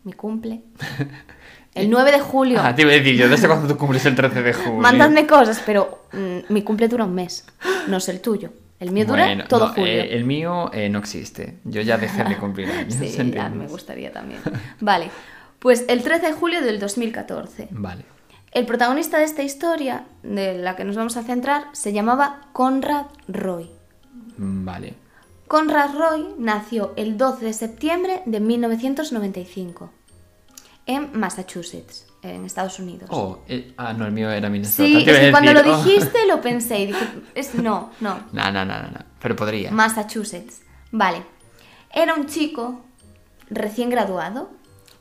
[0.04, 0.62] mi cumple.
[1.74, 2.58] El 9 de julio.
[2.62, 4.78] Ah, te iba a decir yo, ¿desde cuándo tú cumples el 13 de julio?
[4.80, 7.44] Mándame cosas, pero mm, mi cumple dura un mes,
[7.88, 8.50] no es el tuyo.
[8.78, 9.86] El mío dura Bueno, todo no, julio.
[9.86, 11.58] eh, el mío eh, no existe.
[11.64, 12.94] Yo ya dejé de cumplir años.
[12.94, 14.40] Sí, ya me gustaría también.
[14.80, 15.10] Vale,
[15.58, 17.68] pues el 13 de julio del 2014.
[17.70, 18.04] Vale.
[18.52, 23.06] El protagonista de esta historia, de la que nos vamos a centrar, se llamaba Conrad
[23.28, 23.70] Roy.
[24.38, 24.94] Mm, Vale.
[25.48, 29.90] Conrad Roy nació el 12 de septiembre de 1995
[30.86, 33.08] en Massachusetts, en Estados Unidos.
[33.12, 34.88] Oh, eh, ah, no, el mío era Minnesota.
[34.88, 35.84] sí, es que cuando lo oh.
[35.84, 38.98] dijiste lo pensé y dije, es, no, no, No, no, no, no, no.
[39.20, 39.70] Pero podría.
[39.70, 40.62] Massachusetts.
[40.90, 41.22] Vale.
[41.92, 42.84] Era un chico
[43.48, 44.50] recién graduado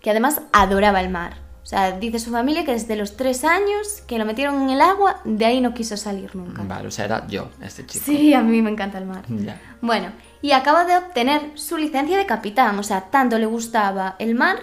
[0.02, 1.46] que además adoraba el mar.
[1.66, 4.82] O sea, dice su familia que desde los tres años que lo metieron en el
[4.82, 6.62] agua, de ahí no quiso salir nunca.
[6.62, 8.06] Vale, o sea, era yo, este chico.
[8.06, 9.24] Sí, a mí me encanta el mar.
[9.30, 9.60] Ya.
[9.82, 10.12] Bueno,
[10.44, 12.78] y acaba de obtener su licencia de capitán.
[12.78, 14.58] O sea, tanto le gustaba el mar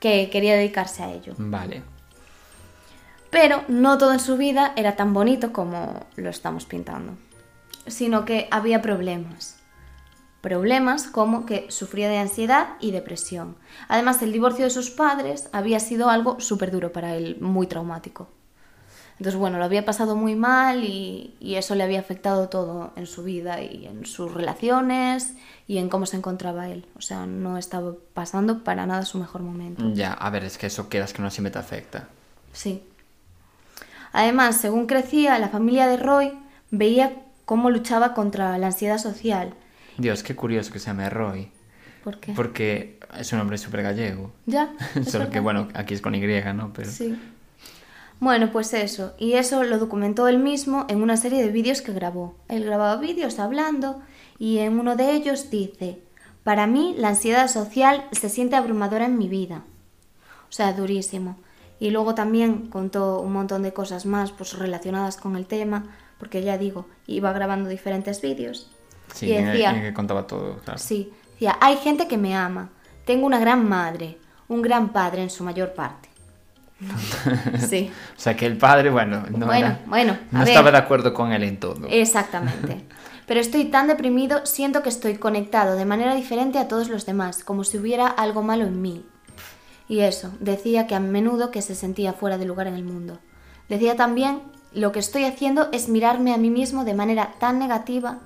[0.00, 1.34] que quería dedicarse a ello.
[1.36, 1.82] Vale.
[3.30, 7.12] Pero no todo en su vida era tan bonito como lo estamos pintando,
[7.86, 9.58] sino que había problemas.
[10.40, 13.56] Problemas como que sufría de ansiedad y depresión.
[13.88, 18.28] Además, el divorcio de sus padres había sido algo súper duro para él, muy traumático.
[19.18, 23.06] Entonces, bueno, lo había pasado muy mal y, y eso le había afectado todo en
[23.06, 25.34] su vida y en sus relaciones
[25.66, 26.86] y en cómo se encontraba él.
[26.96, 29.92] O sea, no estaba pasando para nada su mejor momento.
[29.92, 32.08] Ya, a ver, es que eso quieras que no siempre te afecta.
[32.52, 32.84] Sí.
[34.12, 36.32] Además, según crecía, la familia de Roy
[36.70, 37.12] veía
[37.44, 39.54] cómo luchaba contra la ansiedad social.
[39.96, 41.50] Dios, qué curioso que se llame Roy.
[42.04, 42.32] ¿Por qué?
[42.32, 44.32] Porque es un nombre súper gallego.
[44.46, 44.70] Ya.
[45.06, 46.20] Solo que, bueno, aquí es con Y,
[46.54, 46.72] ¿no?
[46.72, 46.90] Pero...
[46.90, 47.18] Sí.
[48.20, 49.14] Bueno, pues eso.
[49.18, 52.36] Y eso lo documentó él mismo en una serie de vídeos que grabó.
[52.48, 54.02] Él grababa vídeos hablando
[54.38, 56.00] y en uno de ellos dice,
[56.42, 59.62] para mí la ansiedad social se siente abrumadora en mi vida.
[60.48, 61.36] O sea, durísimo.
[61.80, 65.86] Y luego también contó un montón de cosas más pues relacionadas con el tema,
[66.18, 68.70] porque ya digo, iba grabando diferentes vídeos.
[69.14, 70.78] Sí, y en el- decía, en el que contaba todo, claro.
[70.78, 72.70] sí, decía, hay gente que me ama,
[73.06, 76.08] tengo una gran madre, un gran padre en su mayor parte.
[77.58, 80.48] sí, O sea que el padre, bueno, no, Bueno, era- bueno, no ver.
[80.48, 81.86] estaba de acuerdo con él en todo.
[81.88, 82.84] exactamente.
[83.26, 87.44] Pero estoy tan deprimido, siento que estoy conectado de manera diferente a todos los demás,
[87.44, 89.04] como si hubiera algo malo en mí.
[89.88, 93.18] Y eso, decía que a menudo que se sentía fuera de lugar en el mundo.
[93.68, 98.20] Decía también, lo que estoy haciendo es mirarme a mí mismo de manera tan negativa.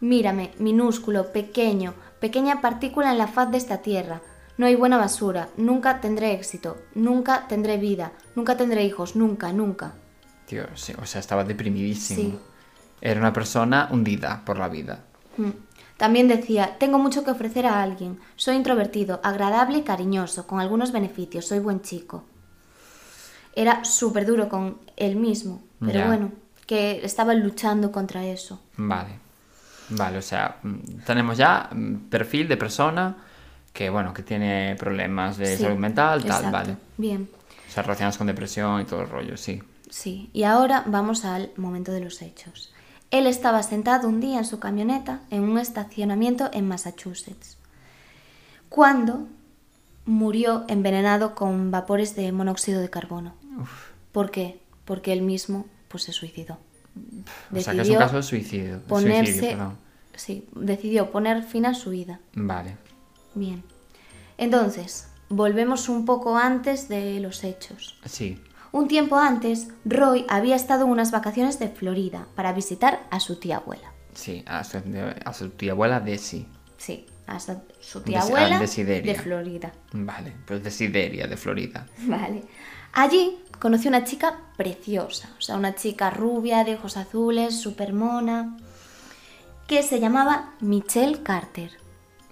[0.00, 4.20] Mírame, minúsculo, pequeño, pequeña partícula en la faz de esta tierra.
[4.58, 9.94] No hay buena basura, nunca tendré éxito, nunca tendré vida, nunca tendré hijos, nunca, nunca.
[10.46, 12.20] Tío, sí, o sea, estaba deprimidísimo.
[12.20, 12.38] Sí.
[13.00, 15.04] Era una persona hundida por la vida.
[15.36, 15.50] Mm.
[15.96, 20.92] También decía, tengo mucho que ofrecer a alguien, soy introvertido, agradable y cariñoso, con algunos
[20.92, 22.24] beneficios, soy buen chico.
[23.54, 26.06] Era súper duro con él mismo, pero Ya.
[26.06, 26.32] bueno,
[26.66, 28.60] que estaba luchando contra eso.
[28.76, 29.18] Vale.
[29.88, 30.74] Vale, o sea, mm,
[31.06, 33.16] tenemos ya mm, perfil de persona
[33.72, 36.50] que, bueno, que tiene problemas de Sí, salud mental, tal, exacto.
[36.50, 36.76] vale.
[36.98, 37.28] Bien,
[37.68, 39.62] O sea, relacionados con depresión y todo el rollo, sí.
[39.88, 40.28] sí.
[40.32, 42.72] Y ahora vamos al momento de los hechos.
[43.10, 47.56] Él estaba sentado un día en su camioneta en un estacionamiento en Massachusetts,
[48.68, 49.28] cuando
[50.04, 53.34] murió envenenado con vapores de monóxido de carbono.
[54.12, 54.60] ¿Por qué?
[54.84, 56.58] Porque él mismo pues, se suicidó.
[57.52, 58.80] O sea, que es un caso de suicidio.
[58.82, 59.76] ponerse, suicidio,
[60.14, 62.20] sí, decidió poner fin a su vida.
[62.34, 62.76] Vale.
[63.34, 63.62] Bien.
[64.38, 67.98] Entonces, volvemos un poco antes de los hechos.
[68.06, 68.40] Sí.
[68.76, 73.36] Un tiempo antes, Roy había estado en unas vacaciones de Florida para visitar a su
[73.36, 73.90] tía abuela.
[74.12, 74.78] Sí, a su,
[75.24, 76.46] a su tía abuela Desi.
[76.76, 79.12] Sí, a su, su tía Des- abuela Desideria.
[79.14, 79.72] de Florida.
[79.92, 81.86] Vale, pues Desideria, de Florida.
[82.00, 82.42] Vale.
[82.92, 88.58] Allí conoció una chica preciosa, o sea, una chica rubia, de ojos azules, súper mona,
[89.66, 91.70] que se llamaba Michelle Carter.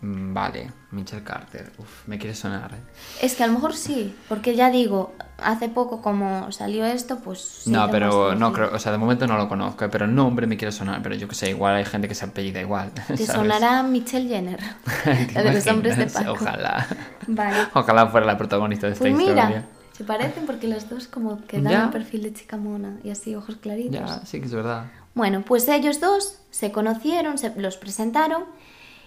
[0.05, 1.73] Mm, Vale, Michelle Carter.
[1.79, 2.73] Uf, me quiere sonar.
[2.75, 2.79] ¿eh?
[3.23, 7.40] Es que a lo mejor sí, porque ya digo, hace poco como salió esto, pues...
[7.64, 10.14] sí, no, pero no creo, o sea, de momento no lo conozco, eh, pero el
[10.14, 12.90] nombre me quiere sonar, pero yo que sé, igual hay gente que se apellida igual.
[13.07, 13.27] Te ¿sabes?
[13.27, 14.61] sonará Michelle Jenner,
[15.05, 16.07] ¿Te la de los hombres de?
[16.07, 16.33] Paco.
[16.33, 16.87] Ojalá.
[17.27, 17.57] Vale.
[17.73, 19.47] Ojalá fuera la protagonista de esta Pues historia.
[19.47, 19.64] mira,
[19.97, 21.85] se parecen porque las dos como que dan Ya.
[21.87, 23.93] un perfil de chica mona y así ojos claritos.
[23.95, 24.85] Ya, sí que es verdad.
[25.14, 28.45] Bueno, pues ellos dos se conocieron, se los presentaron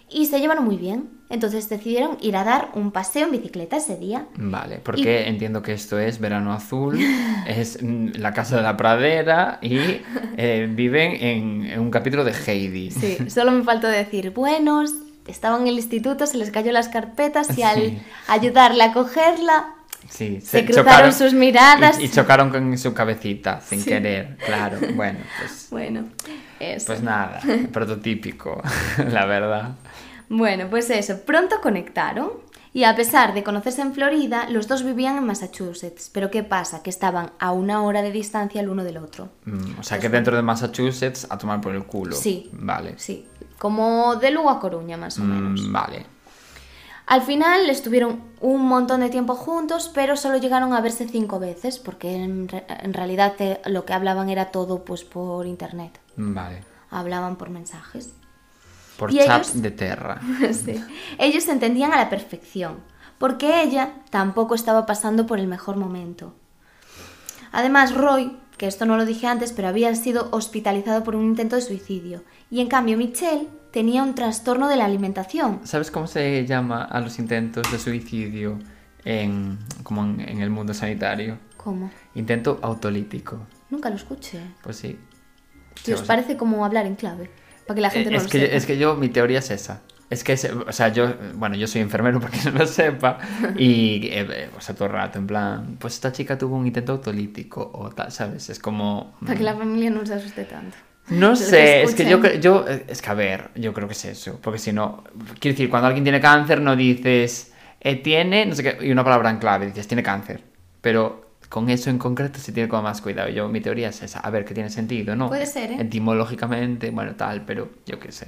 [0.10, 1.10] y se llevaron muy bien.
[1.30, 4.28] Entonces decidieron ir a dar un paseo en bicicleta ese día.
[4.38, 6.98] Vale, porque entiendo que esto es Verano Azul,
[7.48, 9.78] es mm, la casa de la pradera y
[10.38, 12.92] eh, viven en, en un capítulo de Heidi.
[12.92, 14.94] Sí, solo me faltó decir, buenos,
[15.28, 18.00] estaban en el instituto, se les cayó las carpetas y al Sí.
[18.30, 19.74] ayudarle a cogerla,
[20.10, 22.00] Sí, Se cruzaron sus miradas.
[22.00, 23.90] Y, y chocaron con su cabecita, sin Sí.
[23.90, 24.78] querer, claro.
[24.96, 26.06] Bueno, pues, bueno,
[26.62, 26.86] eso.
[26.86, 27.42] pues nada,
[27.74, 28.62] prototípico,
[29.12, 29.76] la verdad.
[30.30, 32.32] Bueno, pues eso, pronto conectaron
[32.74, 36.10] y a pesar de conocerse en Florida, los dos vivían en Massachusetts.
[36.14, 36.84] Pero ¿qué pasa?
[36.84, 39.30] Que estaban a una hora de distancia el uno del otro.
[39.46, 42.16] Mm, O sea que dentro de Massachusetts a tomar por el culo.
[42.16, 42.50] Sí.
[42.54, 42.96] Vale.
[42.98, 43.26] Sí,
[43.58, 45.62] como de Lugo a Coruña más o menos.
[45.62, 46.06] Mm, vale.
[47.08, 51.80] Al final estuvieron un montón de tiempo juntos, pero solo llegaron a verse cinco veces,
[51.80, 55.98] porque en, re- en realidad eh, lo que hablaban era todo pues por internet.
[56.18, 56.64] Vale.
[56.92, 58.10] Hablaban por mensajes.
[58.98, 59.62] Por ¿Y ellos?
[59.62, 60.20] de Terra.
[60.52, 60.84] Sí.
[61.20, 62.78] Ellos se entendían a la perfección,
[63.18, 66.34] porque ella tampoco estaba pasando por el mejor momento.
[67.52, 71.56] Además, Roy, que esto no lo dije antes, pero había sido hospitalizado por un intento
[71.56, 75.62] de suicidio, y en cambio Michelle tenía un trastorno de la alimentación.
[75.64, 78.58] ¿Sabes cómo se llama a los intentos de suicidio
[79.06, 81.38] en, como en, en el mundo sanitario?
[81.58, 81.92] ¿Cómo?
[82.16, 83.40] Intento autolítico.
[83.70, 84.42] Nunca lo escuché.
[84.64, 84.98] Pues sí.
[85.94, 87.30] Os parece como hablar en clave,
[87.68, 88.56] para que la gente Eh, no es, lo que, sepa.
[88.56, 89.82] es que yo, mi teoría es esa.
[90.10, 93.20] Es que, o sea, yo, bueno, yo soy enfermero para que no lo sepa.
[93.58, 96.66] Y, eh, eh, o sea, todo el rato, en plan, pues esta chica tuvo un
[96.66, 98.50] intento autolítico o tal, ¿sabes?
[98.50, 99.16] Es como...
[99.20, 100.78] Para que la familia no se asuste tanto.
[101.10, 104.06] No sé, es que yo, yo, eh, es que a ver, yo creo que es
[104.06, 105.04] eso, porque si no,
[105.40, 109.04] quiero decir, cuando alguien tiene cáncer no dices, eh, tiene, no sé qué, y una
[109.04, 110.44] palabra en clave, dices, tiene cáncer,
[110.82, 114.20] pero con eso en concreto se tiene como más cuidado, yo, mi teoría es esa,
[114.20, 115.30] a ver, que tiene sentido, ¿no?
[115.30, 115.78] Puede ser, ¿eh?
[115.80, 118.28] Etimológicamente, bueno, tal, pero yo qué sé.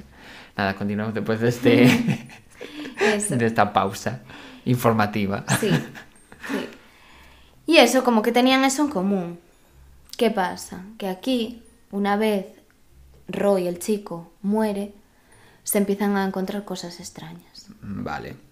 [0.56, 1.50] Nada, continuamos después de
[3.00, 4.22] este, de esta pausa
[4.66, 5.44] informativa.
[5.60, 6.70] Sí, sí.
[7.66, 9.40] Y eso, como que tenían eso en común.
[10.18, 10.84] ¿Qué pasa?
[10.98, 12.48] Que aquí, una vez
[13.28, 14.94] Roy, el chico, muere,
[15.64, 17.68] se empiezan a encontrar cosas extrañas.
[17.82, 18.49] Vale.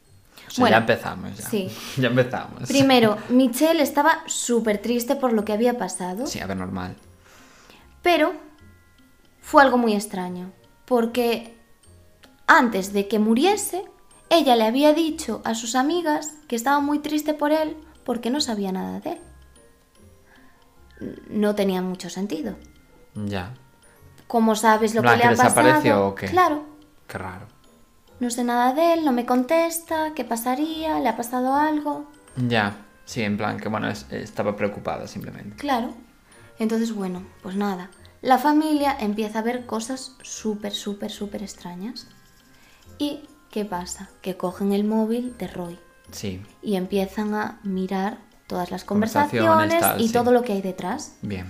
[0.57, 1.49] Sea, Bueno, ya empezamos, ya.
[1.49, 1.69] sí.
[1.97, 2.67] Ya empezamos.
[2.67, 6.95] Primero, Michelle estaba súper triste por lo que había pasado, Sí, a ver, normal.
[8.01, 8.33] pero
[9.41, 10.51] fue algo muy extraño,
[10.85, 11.55] porque
[12.47, 13.85] antes de que muriese,
[14.29, 18.41] ella le había dicho a sus amigas que estaba muy triste por él porque no
[18.41, 19.21] sabía nada de él.
[21.29, 22.55] No tenía mucho sentido.
[23.13, 23.53] Ya.
[24.27, 26.07] ¿Cómo sabes lo que le ha desapareció pasado?
[26.07, 26.25] o qué?
[26.27, 26.65] Claro,
[27.07, 27.47] Qué raro.
[28.19, 30.99] No sé nada de él, no me contesta, ¿qué pasaría?
[30.99, 32.09] ¿Le ha pasado algo?
[32.35, 32.77] Ya.
[33.05, 35.55] Sí, en plan que, bueno, es- estaba preocupada simplemente.
[35.55, 35.93] Claro.
[36.59, 37.89] Entonces, bueno, pues nada.
[38.21, 42.07] La familia empieza a ver cosas súper, súper, súper extrañas.
[42.97, 44.09] ¿Y qué pasa?
[44.21, 45.79] Que cogen el móvil de Roy
[46.11, 50.13] Sí, y empiezan a mirar todas las Conversaciones, conversaciones tal, y sí.
[50.13, 51.15] todo lo que hay detrás.
[51.21, 51.47] bien.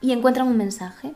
[0.00, 1.14] Y encuentran un mensaje.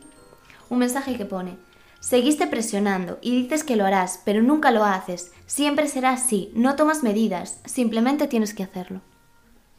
[0.69, 1.57] Un mensaje que pone,
[1.99, 5.31] seguiste presionando y dices que lo harás, pero nunca lo haces.
[5.45, 9.01] Siempre será así, no tomas medidas, simplemente tienes que hacerlo.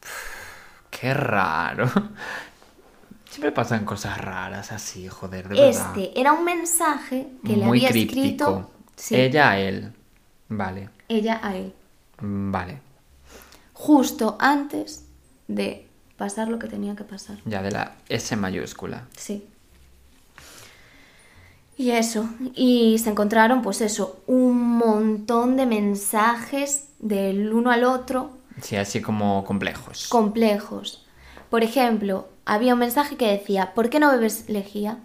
[0.91, 1.91] Qué raro.
[3.31, 5.97] Siempre pasan cosas raras así, joder, de verdad.
[5.97, 8.21] Este era un mensaje que le Muy había críptico.
[8.21, 9.93] escrito sí, Ella a él.
[10.49, 10.91] Vale.
[11.09, 11.73] ella a él,
[12.21, 12.81] Mm, Vale.
[13.73, 15.07] justo antes
[15.49, 15.87] de
[16.19, 17.39] pasar lo que tenía que pasar.
[17.47, 19.07] Ya de la S mayúscula.
[19.17, 19.47] Sí.
[21.81, 28.33] Y eso, y se encontraron pues eso, un montón de mensajes del uno al otro
[28.61, 30.09] Sí, así como complejos.
[30.09, 31.07] complejos.
[31.49, 34.99] Por ejemplo, había un mensaje que decía, ¿por qué no bebes lejía?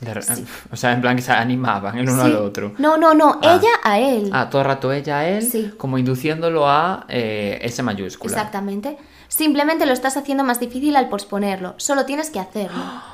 [0.00, 0.12] De
[0.72, 2.30] O sea, en plan que se animaban el uno Sí.
[2.30, 2.72] al otro.
[2.78, 3.56] No, no, no, Ah.
[3.60, 4.30] ella a él.
[4.32, 5.74] Ah, todo el rato ella a él, Sí.
[5.76, 8.32] como induciéndolo a eh, S mayúscula.
[8.32, 8.96] Exactamente.
[9.28, 11.74] Simplemente lo estás haciendo más difícil al posponerlo.
[11.76, 12.78] Solo tienes que hacerlo.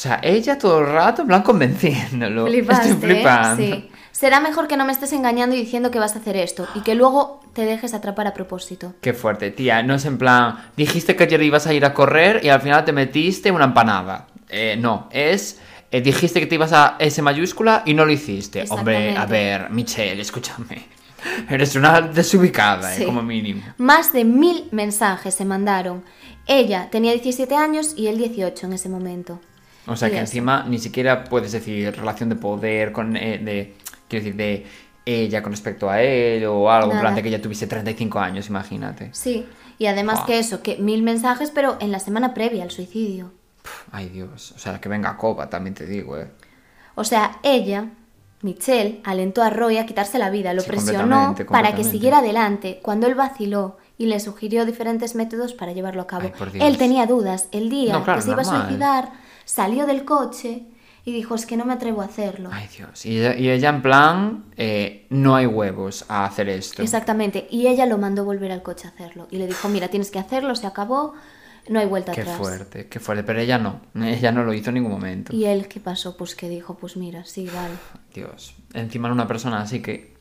[0.00, 2.46] O sea, ella todo el rato, en plan, convenciéndolo.
[2.46, 3.14] Flipaste, Estoy ¿eh?
[3.16, 3.62] flipando.
[3.62, 3.90] Sí.
[4.12, 6.80] Será mejor que no me estés engañando y diciendo que vas a hacer esto y
[6.80, 8.94] que luego te dejes atrapar a propósito.
[9.02, 9.82] Qué fuerte, tía.
[9.82, 12.82] No es en plan, dijiste que ayer ibas a ir a correr y al final
[12.86, 14.26] te metiste una empanada.
[14.48, 15.60] Eh, no, es,
[15.90, 18.64] eh, dijiste que te ibas a S mayúscula y no lo hiciste.
[18.70, 20.86] Hombre, a ver, Michelle, escúchame.
[21.50, 23.64] Eres una desubicada, eh, como mínimo.
[23.76, 26.02] Más de mil mensajes se mandaron.
[26.46, 29.40] Ella tenía 17 años y él 18 en ese momento.
[29.86, 33.74] O sea Y que encima ni siquiera puedes decir relación de poder con, eh, de,
[34.08, 34.66] quiero decir, de
[35.04, 38.48] ella con respecto a él o algo, en plan de que ella tuviese 35 años,
[38.48, 39.08] imagínate.
[39.12, 39.46] Sí,
[39.78, 43.32] y además que eso, que mil mensajes, pero en la semana previa al suicidio.
[43.92, 46.30] Ay Dios, o sea, que venga copa, también te digo, eh.
[46.94, 47.86] O sea, ella,
[48.42, 52.18] Michelle, alentó a Roy a quitarse la vida, lo Sí, presionó completamente, para que siguiera
[52.18, 56.30] adelante cuando él vaciló y le sugirió diferentes métodos para llevarlo a cabo.
[56.38, 57.48] Ay, él tenía dudas.
[57.52, 59.12] El día No, claro, que se iba a suicidar,
[59.50, 60.62] salió del coche
[61.04, 62.50] y dijo, es que no me atrevo a hacerlo.
[62.52, 63.04] Ay Dios.
[63.06, 66.82] Y ella, y ella en plan, eh, no hay huevos a hacer esto.
[66.82, 69.26] Exactamente, y ella lo mandó volver al coche a hacerlo.
[69.30, 71.14] Y le dijo, mira, tienes que hacerlo, se acabó,
[71.68, 72.36] no hay vuelta Qué atrás.
[72.36, 73.24] fuerte, qué fuerte.
[73.24, 75.34] Pero ella no, ella no lo hizo en ningún momento.
[75.34, 76.16] Y él, ¿qué pasó?
[76.16, 77.74] Pues que dijo, pues mira, sí, vale.
[78.14, 78.54] Dios.
[78.74, 80.14] Encima una persona así que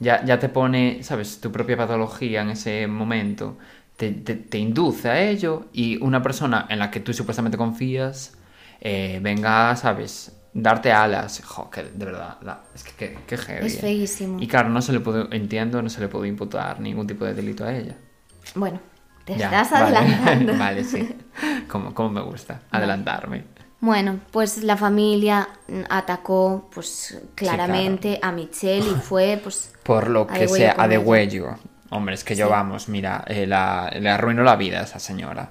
[0.00, 1.40] ya, ya te pone, ¿sabes?
[1.40, 3.56] Tu propia patología en ese momento.
[3.96, 8.32] Te, te- te induce a ello y una persona en la que tú supuestamente confías
[8.80, 10.32] eh, venga, ¿sabes?
[10.52, 11.42] Darte alas.
[11.44, 13.80] Jo, que de verdad, la- es que qué, qué heavy, Es eh.
[13.80, 14.38] feísimo.
[14.40, 17.34] Y claro, no se le puede, entiendo, no se le puede imputar ningún tipo de
[17.34, 17.96] delito a ella.
[18.54, 18.80] Bueno,
[19.24, 19.96] te Ya, estás vale.
[19.98, 20.56] adelantando.
[20.56, 21.14] vale, sí.
[21.68, 23.44] Como, como me gusta, adelantarme.
[23.80, 25.48] Bueno, pues la familia
[25.90, 30.94] atacó pues claramente a Michelle y fue pues Por lo que degüello sea, a de
[30.96, 31.04] ella.
[31.04, 31.46] huello.
[31.90, 32.50] Hombre, es que yo, Sí.
[32.50, 35.50] vamos, mira, eh, la, le arruinó la vida a esa señora.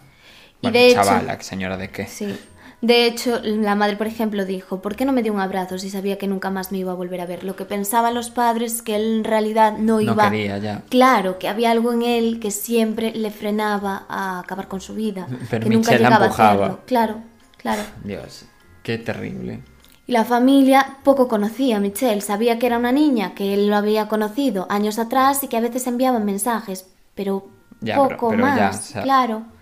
[0.61, 2.07] Y Bueno, de hecho- chavala, señora de qué.
[2.07, 2.38] Sí.
[2.85, 5.89] De hecho, la madre, por ejemplo, dijo, ¿por qué no me dio un abrazo si
[5.89, 7.43] sabía que nunca más me iba a volver a ver?
[7.43, 10.29] Lo que pensaban los padres que él en realidad no No iba...
[10.29, 10.83] quería ya.
[10.89, 15.25] Claro, que había algo en él que siempre le frenaba a acabar con su vida.
[15.49, 16.79] Pero que nunca Michelle llegaba a hacerlo.
[16.85, 17.21] Claro,
[17.57, 17.81] claro.
[18.03, 18.45] Dios,
[18.83, 19.61] qué terrible.
[20.05, 23.77] Y la familia poco conocía a Michelle, sabía que era una niña, que él lo
[23.77, 27.47] había conocido años atrás y que a veces enviaban mensajes, pero
[27.81, 29.54] Ya, poco pero- pero más, ya, o sea- claro.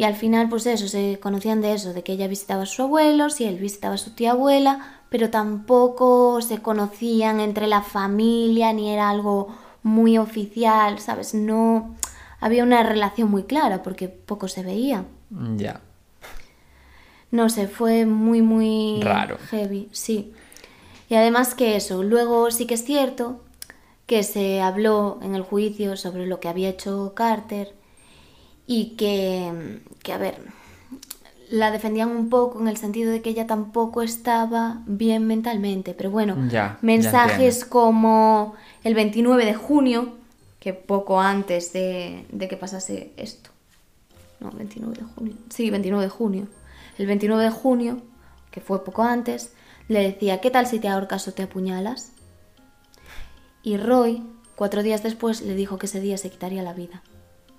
[0.00, 2.80] Y al final, pues eso, se conocían de eso, de que ella visitaba a sus
[2.80, 8.72] abuelos y él visitaba a su tía abuela, pero tampoco se conocían entre la familia
[8.72, 9.48] ni era algo
[9.82, 11.34] muy oficial, ¿sabes?
[11.34, 11.96] No
[12.40, 15.04] había una relación muy clara porque poco se veía.
[15.56, 15.82] Ya.
[17.30, 19.36] No sé, fue muy, muy Raro.
[19.50, 20.32] heavy, sí.
[21.10, 23.42] Y además que eso, luego sí que es cierto
[24.06, 27.78] que se habló en el juicio sobre lo que había hecho Carter
[28.72, 30.36] y que, que a ver,
[31.50, 36.12] la defendían un poco en el sentido de que ella tampoco estaba bien mentalmente, pero
[36.12, 38.54] bueno, Ya, mensajes como
[38.84, 40.14] el 29 de junio
[40.60, 43.50] que poco antes de, de que pasase esto.
[44.38, 45.34] No, 29 de junio.
[45.48, 46.46] Sí, 29 de junio.
[46.96, 48.00] El 29 de junio,
[48.52, 49.52] que fue poco antes,
[49.88, 52.12] le decía, ¿qué tal si te ahorcas o te apuñalas?
[53.64, 54.22] Y Roy,
[54.54, 57.02] cuatro días después, le dijo que ese día se quitaría la vida.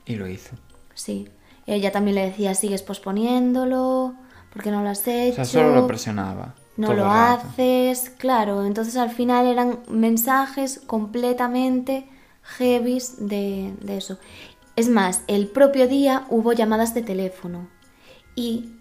[0.06, 0.56] Y lo hizo.
[0.94, 1.30] Sí.
[1.66, 4.16] Ella también le decía, sigues posponiéndolo,
[4.52, 5.36] ¿por qué no lo has O hecho?
[5.36, 6.56] sea, solo lo presionaba.
[6.78, 8.66] no lo haces, claro.
[8.66, 12.08] Entonces al final eran mensajes completamente
[12.44, 14.18] heavies de, de eso.
[14.76, 17.68] Es más, el propio día hubo llamadas de teléfono
[18.36, 18.72] y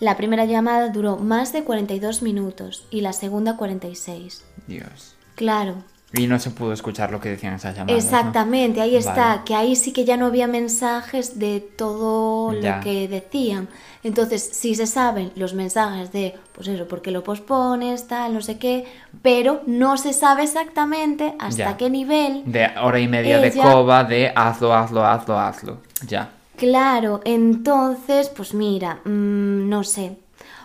[0.00, 4.44] la primera llamada duró más de 42 minutos y la segunda 46.
[4.66, 5.14] Dios.
[5.36, 5.84] Claro,
[6.14, 7.92] Y no se pudo escuchar lo que decían esas llamadas.
[7.92, 7.96] ¿no?
[7.98, 9.40] Exactamente, ahí está, Vale.
[9.46, 12.76] que ahí sí que ya no había mensajes de todo Ya.
[12.76, 13.68] lo que decían.
[14.04, 18.58] Entonces, sí se saben los mensajes de, pues eso, porque lo pospones, tal, no sé
[18.58, 18.84] qué,
[19.22, 21.76] pero no se sabe exactamente hasta Ya.
[21.76, 22.42] qué nivel.
[22.44, 25.78] De hora y media de coba de hazlo, hazlo, hazlo, hazlo.
[26.06, 26.30] Ya.
[26.56, 30.18] Claro, entonces, pues mira, mm, no sé.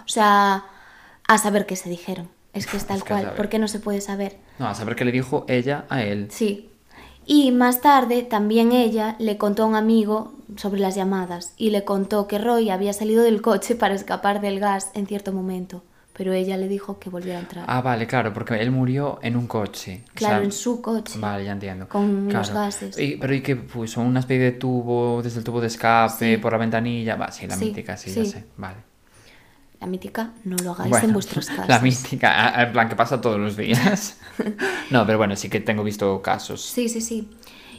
[0.06, 0.66] O sea,
[1.28, 2.28] a saber qué se dijeron.
[2.58, 4.38] Es que es tal Es que cual, porque no se puede saber.
[4.60, 6.28] No, a saber qué le dijo ella a él.
[6.32, 6.70] Sí.
[7.26, 11.84] Y más tarde también ella le contó a un amigo sobre las llamadas y le
[11.84, 15.84] contó que Roy había salido del coche para escapar del gas en cierto momento,
[16.14, 17.66] pero ella le dijo que volviera a entrar.
[17.68, 20.04] Ah, vale, claro, porque él murió en un coche.
[20.10, 21.20] O claro, sea, en su coche.
[21.20, 21.90] Vale, ya entiendo.
[21.90, 22.98] Con los gases.
[22.98, 24.00] Y- pero ¿y qué puso?
[24.00, 26.38] ¿Una especie de tubo desde el tubo de escape Sí.
[26.38, 27.18] por la ventanilla?
[27.18, 28.24] Va, sí, la Sí, mítica, sí, sí.
[28.24, 28.46] ya sé.
[28.56, 28.87] Vale.
[29.80, 31.70] La mítica, no lo hagáis Bueno, en vuestras casas.
[31.70, 34.18] La mística, a- en plan que pasa todos los días.
[34.92, 36.62] no, pero bueno, sí que tengo visto casos.
[36.62, 37.30] Sí, sí, sí.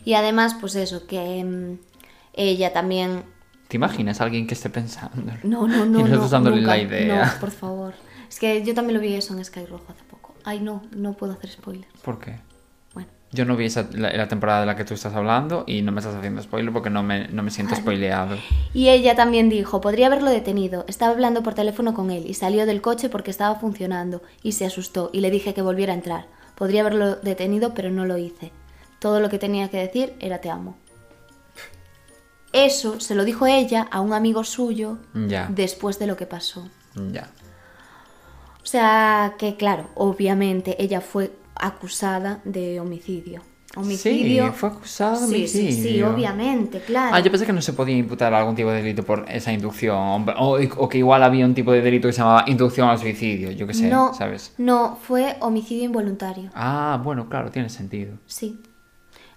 [0.04, 1.78] Y además, pues eso, que mm,
[2.34, 3.24] ella también...
[3.66, 5.32] ¿Te imaginas a alguien que esté pensando?
[5.42, 6.70] No, no, no, Y nosotros no, dándole nunca.
[6.76, 7.26] la idea.
[7.34, 7.94] No, por favor.
[8.28, 10.34] Es que yo también lo vi eso en Sky Rojo hace poco.
[10.44, 11.92] Ay, no, no puedo hacer spoilers.
[12.02, 12.36] ¿Por qué?
[13.30, 15.92] Yo no vi esa, la, la temporada de la que tú estás hablando y no
[15.92, 18.36] me estás haciendo spoiler porque no me, no me siento spoileado.
[18.72, 20.86] Y ella también dijo, podría haberlo detenido.
[20.88, 24.64] Estaba hablando por teléfono con él y salió del coche porque estaba funcionando y se
[24.64, 26.26] asustó y le dije que volviera a entrar.
[26.54, 28.50] Podría haberlo detenido, pero no lo hice.
[28.98, 30.76] Todo lo que tenía que decir era te amo.
[32.52, 35.48] Eso se lo dijo ella a un amigo suyo Ya.
[35.50, 36.66] después de lo que pasó.
[37.12, 37.28] Ya.
[38.62, 43.42] O sea que, claro, obviamente ella fue acusada de homicidio.
[43.76, 44.46] Homicidio.
[44.46, 46.10] Sí, fue acusada de Sí, sí, sí, homicidio.
[46.14, 47.14] obviamente, claro.
[47.14, 50.26] Ah, yo pensé que no se podía imputar algún tipo de delito por esa inducción.
[50.38, 53.50] O, o que igual había un tipo de delito que se llamaba inducción al suicidio.
[53.52, 54.54] Yo qué sé, no, ¿sabes?
[54.58, 56.50] no, fue homicidio involuntario.
[56.54, 58.14] Ah, bueno, claro, tiene sentido.
[58.26, 58.58] Sí.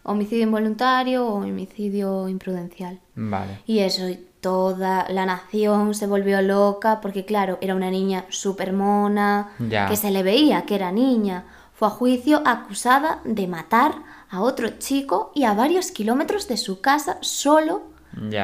[0.03, 2.99] Homicidio involuntario o homicidio imprudencial.
[3.15, 3.59] Vale.
[3.67, 8.73] Y eso, y toda la nación se volvió loca porque, claro, era una niña súper
[8.73, 9.87] mona, Ya.
[9.87, 11.45] que se le veía que era niña.
[11.81, 16.79] Fue a juicio acusada de matar a otro chico y a varios kilómetros de su
[16.79, 17.81] casa solo,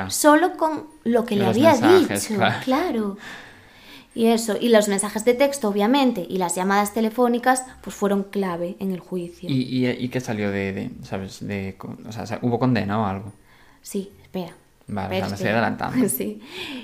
[0.10, 2.36] solo con lo que le había mensajes, dicho.
[2.40, 2.64] claro.
[2.64, 3.18] claro.
[4.16, 8.76] Y eso, y los mensajes de texto, obviamente, y las llamadas telefónicas, pues fueron clave
[8.80, 9.48] en el juicio.
[9.48, 11.46] ¿Y, y, y qué salió de, de, ¿sabes?
[11.46, 11.78] De,
[12.08, 13.34] o sea, ¿hubo condena o algo?
[13.84, 14.56] Sí, espera.
[14.88, 16.08] Vale, me estoy adelantando.
[16.18, 16.40] Sí.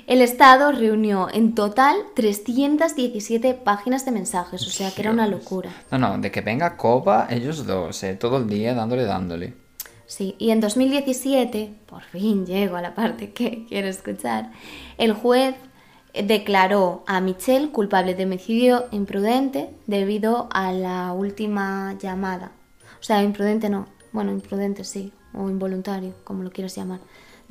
[0.06, 5.40] El Estado reunió en total 317 páginas de mensajes, o sea que era una Dios.
[5.42, 5.70] locura.
[5.90, 9.54] No, no, de que venga Copa, ellos dos, eh, todo el día dándole, dándole.
[10.06, 14.50] Sí, y en 2017, por fin llego a la parte que quiero escuchar,
[14.98, 15.54] el juez
[16.12, 22.52] declaró a Michelle culpable de homicidio imprudente debido a la última llamada.
[23.00, 27.00] O sea, imprudente no, bueno, imprudente sí, o involuntario, como lo quieras llamar,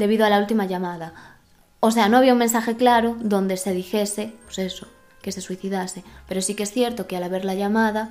[0.03, 1.13] debido a la última llamada.
[1.79, 4.87] O sea, no había un mensaje claro donde se dijese, pues eso,
[5.21, 8.09] que se suicidase, pero sí que es cierto que al haber la llamada,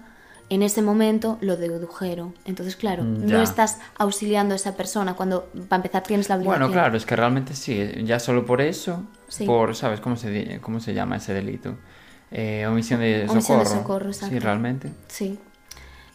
[0.48, 2.34] en ese momento lo dedujeron.
[2.44, 3.42] Entonces, claro, Mm, no ya.
[3.42, 6.60] estás auxiliando a esa persona cuando, para empezar, tienes la obligación.
[6.60, 9.44] Bueno, claro, es que realmente sí, ya solo por eso, Sí.
[9.46, 11.76] por, ¿sabes cómo se, cómo se llama ese delito?
[12.30, 13.80] Eh, omisión de Omisión de socorro.
[13.82, 14.40] socorro, Sí, exacto.
[14.44, 14.92] realmente.
[15.08, 15.38] Sí.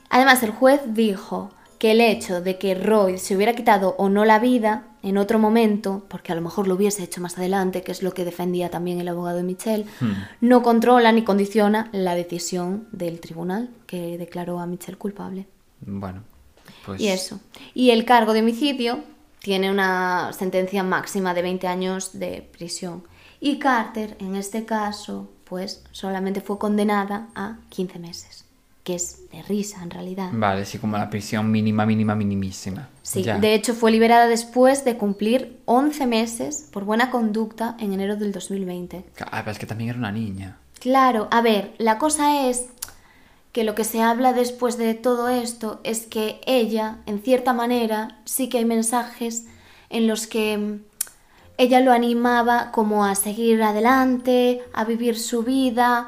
[0.10, 4.26] Además, el juez dijo que el hecho de que Roy se hubiera quitado o no
[4.26, 7.92] la vida en otro momento, porque a lo mejor lo hubiese hecho más adelante, que
[7.92, 10.14] es lo que defendía también el abogado de Michelle, Hmm.
[10.42, 15.46] no controla ni condiciona la decisión del tribunal que declaró a Michelle culpable.
[15.82, 16.24] Bueno,
[16.86, 17.00] pues...
[17.00, 17.40] Y eso.
[17.74, 19.04] Y el cargo de homicidio
[19.40, 23.04] tiene una sentencia máxima de 20 años de prisión.
[23.40, 28.46] Y Carter, en este caso, pues solamente fue condenada a 15 meses,
[28.88, 30.30] que es de risa en realidad.
[30.32, 32.88] Vale, sí, como la prisión mínima, mínima, minimísima.
[33.04, 33.38] Sí, Ya.
[33.38, 38.32] de hecho fue liberada después de cumplir 11 meses por buena conducta en enero del
[38.32, 39.04] 2020.
[39.30, 40.58] Ah, pero es que también era una niña.
[40.80, 42.68] Claro, a ver, la cosa es
[43.52, 48.20] que lo que se habla después de todo esto es que ella, en cierta manera,
[48.24, 49.48] sí que hay mensajes
[49.90, 50.80] en los que mm,
[51.58, 56.08] ella lo animaba como a seguir adelante, a vivir su vida,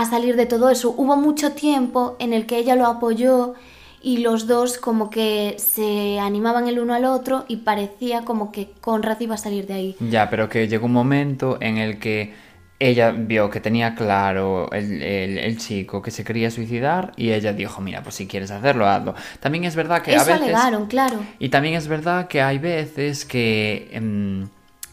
[0.00, 0.94] a salir de todo eso.
[0.96, 3.54] Hubo mucho tiempo en el que ella lo apoyó
[4.02, 8.70] y los dos como que se animaban el uno al otro y parecía como que
[8.80, 9.96] Conrad iba a salir de ahí.
[10.00, 12.34] Ya, pero que llegó un momento en el que
[12.78, 17.52] ella vio que tenía claro el, el- el chico que se quería suicidar y ella
[17.52, 19.14] dijo, mira, pues si quieres hacerlo, hazlo.
[19.40, 20.42] También es verdad que a veces...
[20.42, 21.18] alegaron, claro.
[21.38, 23.88] Y también es verdad que hay veces que...
[23.92, 24.48] em,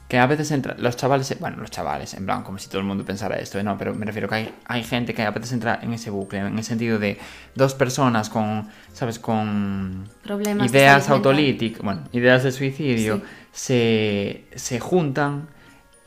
[0.07, 2.87] que a veces entra, los chavales, bueno, los chavales, en plan, como si todo el
[2.87, 3.63] mundo pensara esto, ¿eh?
[3.63, 6.39] no, pero me refiero que hay, hay gente que a veces entra en ese bucle,
[6.39, 7.17] en el sentido de
[7.55, 9.19] dos personas con, ¿sabes?
[9.19, 15.49] Con Problemas de ideas autolíticas, bueno, ideas de suicidio, se, se juntan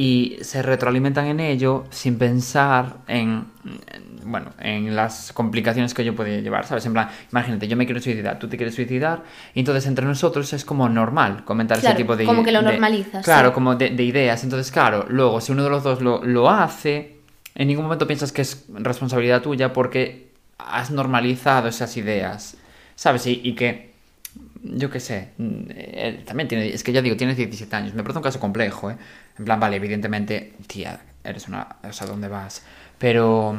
[0.03, 3.45] y se retroalimentan en ello sin pensar en,
[3.93, 6.87] en, bueno, en las complicaciones que ello puede llevar, ¿sabes?
[6.87, 10.51] En plan, imagínate, yo me quiero suicidar, tú te quieres suicidar, y entonces entre nosotros
[10.55, 13.55] es como normal comentar Claro, ese tipo de como que lo de- normalizas, Claro, sí.
[13.55, 14.43] como de, de ideas.
[14.43, 17.17] Entonces, claro, luego si uno de los dos lo, lo hace,
[17.55, 22.57] en ningún momento piensas que es responsabilidad tuya porque has normalizado esas ideas,
[22.95, 23.27] ¿sabes?
[23.27, 23.91] Y, y que,
[24.63, 28.03] yo qué sé, mm, él también tiene, es que ya digo, tienes 17 años, me
[28.03, 28.97] parece un caso complejo, ¿eh?
[29.41, 32.63] En plan, vale, evidentemente, tía, eres una, o sea, ¿dónde vas?
[32.99, 33.57] Pero...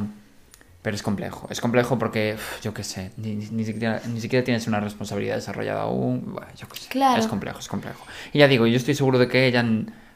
[0.83, 4.43] Pero es complejo, es complejo porque, yo qué sé, ni, ni- ni siquiera, ni siquiera
[4.45, 7.19] tienes una responsabilidad desarrollada aún, bueno, yo qué sé, Claro.
[7.19, 8.03] es complejo, es complejo.
[8.31, 9.65] Y ya digo, yo estoy seguro de que ella,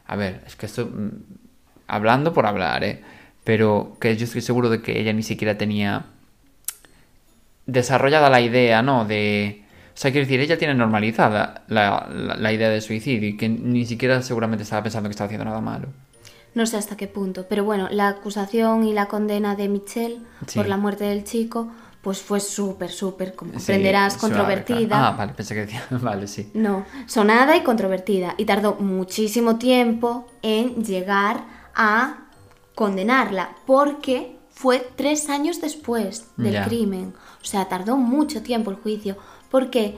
[0.07, 1.09] a ver, es que estoy mm,
[1.87, 3.03] hablando por hablar, ¿eh?
[3.43, 6.05] Pero que yo estoy seguro de que ella ni siquiera tenía
[7.65, 9.05] desarrollada la idea, ¿no?
[9.05, 9.63] De...
[9.95, 13.47] O sea, quiero decir, ella tiene normalizada la, la- la idea de suicidio y que
[13.47, 15.87] ni siquiera seguramente estaba pensando que estaba haciendo nada malo.
[16.53, 20.57] No sé hasta qué punto, pero bueno, la acusación y la condena de Michelle Sí.
[20.59, 21.69] por la muerte del chico,
[22.01, 24.87] pues fue súper, súper, como Sí, comprenderás, suave, controvertida.
[24.87, 25.05] claro.
[25.05, 25.83] Ah, vale, pensé que decía...
[25.89, 26.51] Vale, sí.
[26.53, 28.35] No, sonada y controvertida.
[28.37, 31.43] Y tardó muchísimo tiempo en llegar
[31.73, 32.25] a
[32.75, 37.13] condenarla, porque fue tres años después del crimen.
[37.41, 39.17] O sea, tardó mucho tiempo el juicio.
[39.49, 39.97] ¿Por qué?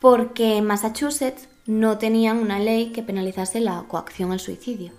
[0.00, 4.92] Porque en Massachusetts no tenían una ley que penalizase la coacción al suicidio.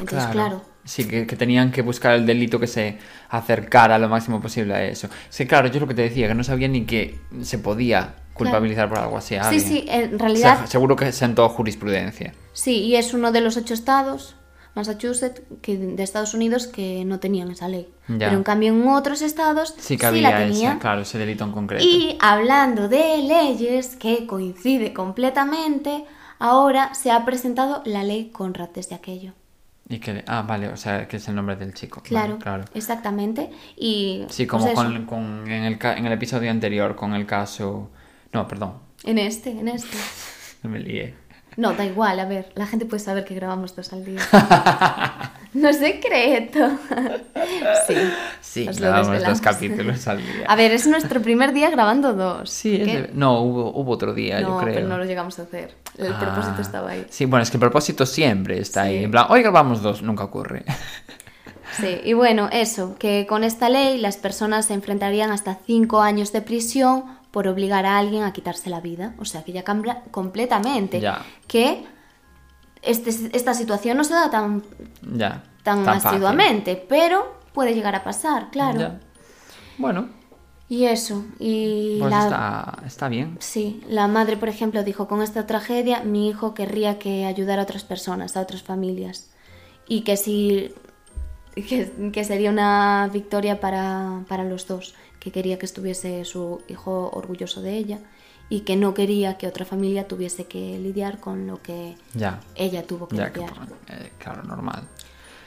[0.00, 2.96] Entonces, claro, Sí, que, que tenían que buscar el delito que se
[3.28, 5.08] acercara lo máximo posible a eso.
[5.28, 8.14] Sí, claro, yo es lo que te decía, que no sabía ni que se podía
[8.32, 12.32] culpabilizar por algo así a Sí, sí, en O realidad sea, seguro que sentó jurisprudencia.
[12.54, 14.34] Sí, y es uno de los ocho estados,
[14.74, 17.88] Massachusetts, que, de Estados Unidos, que no tenían esa ley.
[18.08, 18.26] Ya.
[18.28, 20.78] Pero en cambio en otros estados Sí que sí la ese, tenían.
[20.78, 21.84] claro, ese delito en concreto.
[21.84, 26.04] Y hablando de leyes, que coincide completamente,
[26.38, 29.32] ahora se ha presentado la ley Conrad desde aquello.
[29.90, 32.00] Y que, ah, vale, o sea, que es el nombre del chico.
[32.02, 32.64] Vale, Claro, claro.
[32.74, 33.50] exactamente.
[33.76, 37.90] Y Sí, pues como con, con- en, el, en el episodio anterior, con el caso...
[38.32, 39.96] No, perdón, en este, en este.
[40.64, 41.14] me lié.
[41.58, 44.20] No, da igual, a ver, la gente puede saber que grabamos dos al día.
[45.54, 46.70] no es secreto.
[47.88, 47.94] sí.
[48.40, 50.44] Sí, grabamos dos capítulos al día.
[50.46, 52.48] A ver, es nuestro primer día grabando dos.
[52.48, 53.02] Sí, es ¿Qué?
[53.02, 54.74] de- no, hubo, hubo otro día, no, yo creo.
[54.76, 55.74] pero no lo llegamos a hacer.
[55.98, 56.20] El Ah.
[56.20, 57.04] propósito estaba ahí.
[57.10, 58.90] Sí, bueno, es que el propósito siempre está Sí.
[58.90, 59.04] ahí.
[59.04, 60.62] En plan, hoy grabamos dos, nunca ocurre.
[61.72, 66.32] Sí, y bueno, eso, que con esta ley las personas se enfrentarían hasta cinco años
[66.32, 69.14] de prisión por obligar a alguien a quitarse la vida.
[69.18, 71.00] O sea, que ya cambia completamente.
[71.00, 71.24] Ya.
[71.46, 71.84] Que
[72.82, 74.62] este, esta situación no se da tan,
[75.02, 75.44] ya.
[75.62, 76.08] tan, fácil.
[76.08, 78.80] asiduamente, pero puede llegar a pasar, claro.
[78.80, 79.00] Ya.
[79.78, 80.08] Bueno,
[80.68, 82.24] Y eso, y pues la...
[82.24, 83.36] está, está bien.
[83.40, 87.64] Sí, la madre, por ejemplo, dijo, con esta tragedia mi hijo querría que ayudara a
[87.64, 89.30] otras personas, a otras familias.
[89.86, 90.74] Y que si...
[91.62, 97.10] que, que sería una victoria para, para los dos, que quería que estuviese su hijo
[97.12, 97.98] orgulloso de ella
[98.50, 102.40] y que no quería que otra familia tuviese que lidiar con lo que Ya.
[102.54, 103.52] ella tuvo que Ya que, lidiar.
[103.88, 104.82] eh, claro, normal.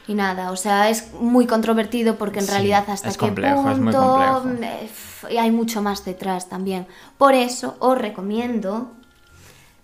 [0.08, 3.70] Y nada, o sea, es muy controvertido porque en Sí, realidad hasta es qué complejo,
[3.70, 5.30] es muy punto complejo.
[5.30, 6.86] eh, hay mucho más detrás también.
[7.18, 8.92] Por eso os recomiendo,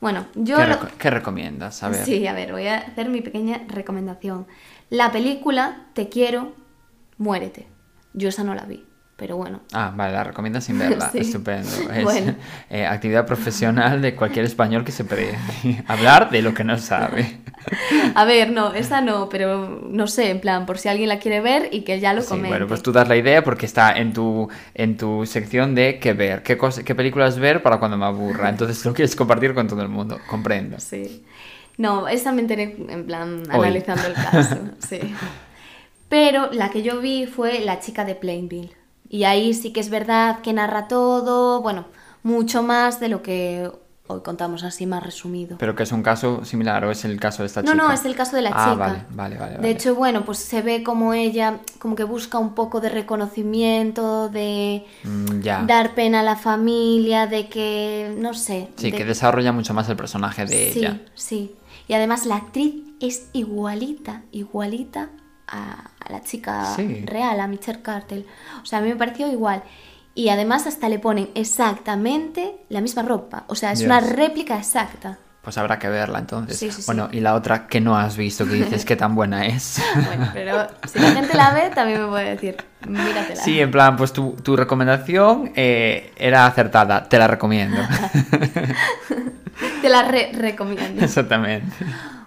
[0.02, 1.82] bueno, yo ¿Qué, lo- reco- qué recomiendas?
[1.84, 2.04] A ver.
[2.06, 4.48] sí, a ver, voy a hacer mi pequeña recomendación.
[4.90, 6.54] La película Te quiero,
[7.18, 7.68] muérete.
[8.14, 8.86] Yo esa no la vi,
[9.16, 9.62] pero bueno.
[9.74, 11.10] Ah, vale, la recomiendas sin verla.
[11.12, 11.20] Sí.
[11.20, 11.70] Estupendo.
[11.94, 12.36] Es Bueno.
[12.70, 15.36] eh, actividad profesional de cualquier español que se puede
[15.88, 17.40] hablar de lo que no sabe.
[18.16, 21.42] A ver, no, esa no, pero no sé, en plan, por si alguien la quiere
[21.42, 22.48] ver y que ya lo Sí, comente.
[22.50, 26.14] bueno, pues tú das la idea porque está en tu, en tu sección de qué
[26.14, 28.48] ver, qué, cos- qué películas ver para cuando me aburra.
[28.50, 30.18] Entonces lo quieres compartir con todo el mundo.
[30.30, 30.80] Comprendo.
[30.80, 31.26] Sí.
[31.78, 33.68] No, esa me enteré en plan Hoy.
[33.68, 34.58] analizando el caso,
[34.88, 35.00] sí.
[36.10, 38.72] Pero la que yo vi fue La chica de Plainville.
[39.10, 41.86] Y ahí sí que es verdad que narra todo, bueno,
[42.24, 43.70] mucho más de lo que
[44.10, 45.58] hoy contamos así más resumido.
[45.58, 47.84] Pero que es un caso similar o es el caso de esta No, chica.
[47.84, 48.76] no, es el caso de la ah, chica.
[48.78, 49.52] vale, vale, vale.
[49.52, 49.70] De vale.
[49.70, 54.86] hecho, bueno, pues se ve como ella como que busca un poco de reconocimiento, de
[55.04, 55.64] Mm, ya.
[55.68, 58.70] dar pena a la familia, de que, no sé.
[58.78, 61.02] Sí, de- que desarrolla mucho más el personaje de sí, ella.
[61.16, 61.56] Sí,
[61.88, 65.10] Y además la actriz es igualita, igualita
[65.48, 67.04] a, a la chica Sí.
[67.06, 68.26] real, a Michelle Cartel.
[68.62, 69.64] O sea, a mí me pareció igual.
[70.16, 73.44] Y además hasta le ponen exactamente la misma ropa.
[73.48, 75.18] O sea, es una réplica exacta.
[75.44, 76.58] Pues habrá que verla entonces.
[76.58, 76.86] Sí, sí, sí.
[76.88, 79.82] Bueno, y la otra que no has visto, que dices que tan buena es.
[80.08, 83.42] Bueno, pero si la gente la ve, también me puede decir, míratela.
[83.42, 87.78] Sí, en plan, pues tu, tu recomendación eh, era acertada, te la recomiendo.
[89.90, 91.02] La re- recomiendo.
[91.06, 91.76] Exactamente.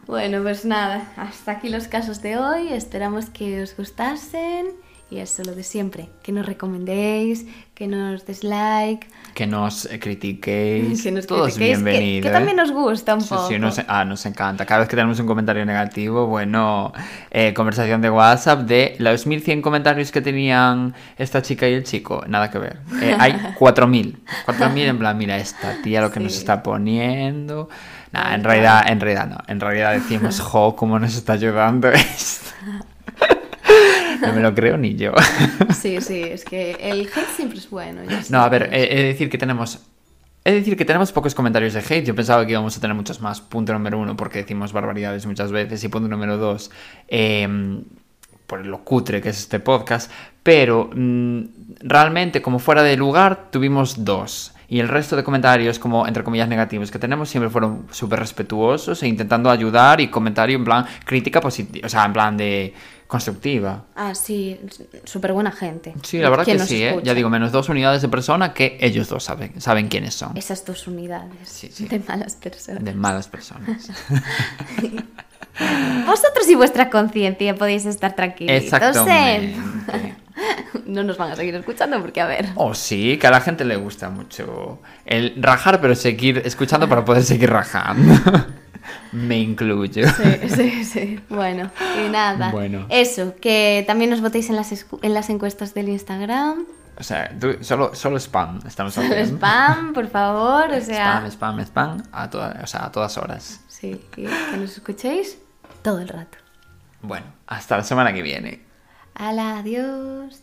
[0.06, 2.72] Bueno, pues nada, hasta aquí los casos de hoy.
[2.72, 4.66] Esperamos que os gustasen.
[5.12, 6.08] Y eso, lo de siempre.
[6.22, 7.44] Que nos recomendéis,
[7.74, 11.02] que nos des like, Que nos eh, critiquéis.
[11.02, 12.22] que nos Todo es critiquéis, que- bienvenido.
[12.22, 12.32] Que, ¿eh?
[12.32, 13.48] también nos gusta un Sí, poco.
[13.48, 14.64] sí, nos, ah, nos encanta.
[14.66, 16.92] Cada vez que tenemos un comentario negativo, bueno,
[17.32, 22.22] eh, conversación de WhatsApp de los 1100 comentarios que tenían esta chica y el chico,
[22.28, 22.78] nada que ver.
[23.02, 24.16] Eh, hay 4000.
[24.44, 26.38] 4000 en plan, mira, esta tía lo que nos Sí.
[26.38, 27.68] está poniendo.
[28.12, 29.38] Nah, en realidad, en realidad no.
[29.48, 32.50] En realidad decimos, jo, cómo nos está ayudando esto.
[34.26, 35.12] No me lo creo ni yo.
[35.74, 38.02] Sí, sí, es que el hate siempre es bueno.
[38.04, 39.80] ya No, a ver, he he de decir que tenemos.
[40.44, 42.04] De decir que tenemos pocos comentarios de hate.
[42.04, 43.40] Yo pensaba que íbamos a tener muchos más.
[43.40, 45.82] Punto número uno, porque decimos barbaridades muchas veces.
[45.84, 46.70] Y punto número dos,
[47.08, 47.82] eh,
[48.46, 50.10] por lo cutre que es este podcast.
[50.42, 51.40] Pero mm,
[51.80, 54.54] realmente, como fuera de lugar, tuvimos dos.
[54.70, 59.02] Y el resto de comentarios, como entre comillas negativos que tenemos, siempre fueron súper respetuosos
[59.02, 62.72] e intentando ayudar y comentario en plan crítica positiva, o sea, en plan de
[63.08, 63.86] constructiva.
[63.96, 64.60] Ah, sí,
[65.02, 65.92] súper buena gente.
[66.04, 67.00] Sí, la verdad ¿Quién que sí, ¿eh?
[67.02, 70.36] ya digo, menos dos unidades de persona que ellos dos saben, saben quiénes son.
[70.36, 71.86] Esas dos unidades Sí, sí.
[71.86, 72.84] de malas personas.
[72.84, 73.90] De malas personas.
[76.06, 78.56] Vosotros y vuestra conciencia podéis estar tranquilos.
[78.62, 79.56] Exactamente.
[80.86, 82.46] No nos van a seguir escuchando porque, a ver.
[82.56, 87.04] O sí, que a la gente le gusta mucho el rajar, pero seguir escuchando para
[87.04, 88.14] poder seguir rajando.
[89.12, 90.08] Me incluyo.
[90.08, 91.20] Sí, sí, sí.
[91.28, 91.70] Bueno,
[92.04, 92.50] y nada.
[92.50, 92.86] Bueno.
[92.88, 94.72] Eso, que también nos votéis en las,
[95.02, 96.64] en las encuestas del Instagram.
[96.98, 99.36] O sea, tú- solo, solo spam estamos haciendo.
[99.36, 100.70] spam, por favor.
[100.70, 103.60] O sea, Spam, spam, spam, a, toda- o sea, a todas horas.
[103.80, 104.22] Sí, que
[104.56, 105.38] nos escuchéis
[105.82, 106.38] todo el rato.
[107.02, 108.62] Bueno, hasta la semana que viene.
[109.14, 110.42] Hala, adiós.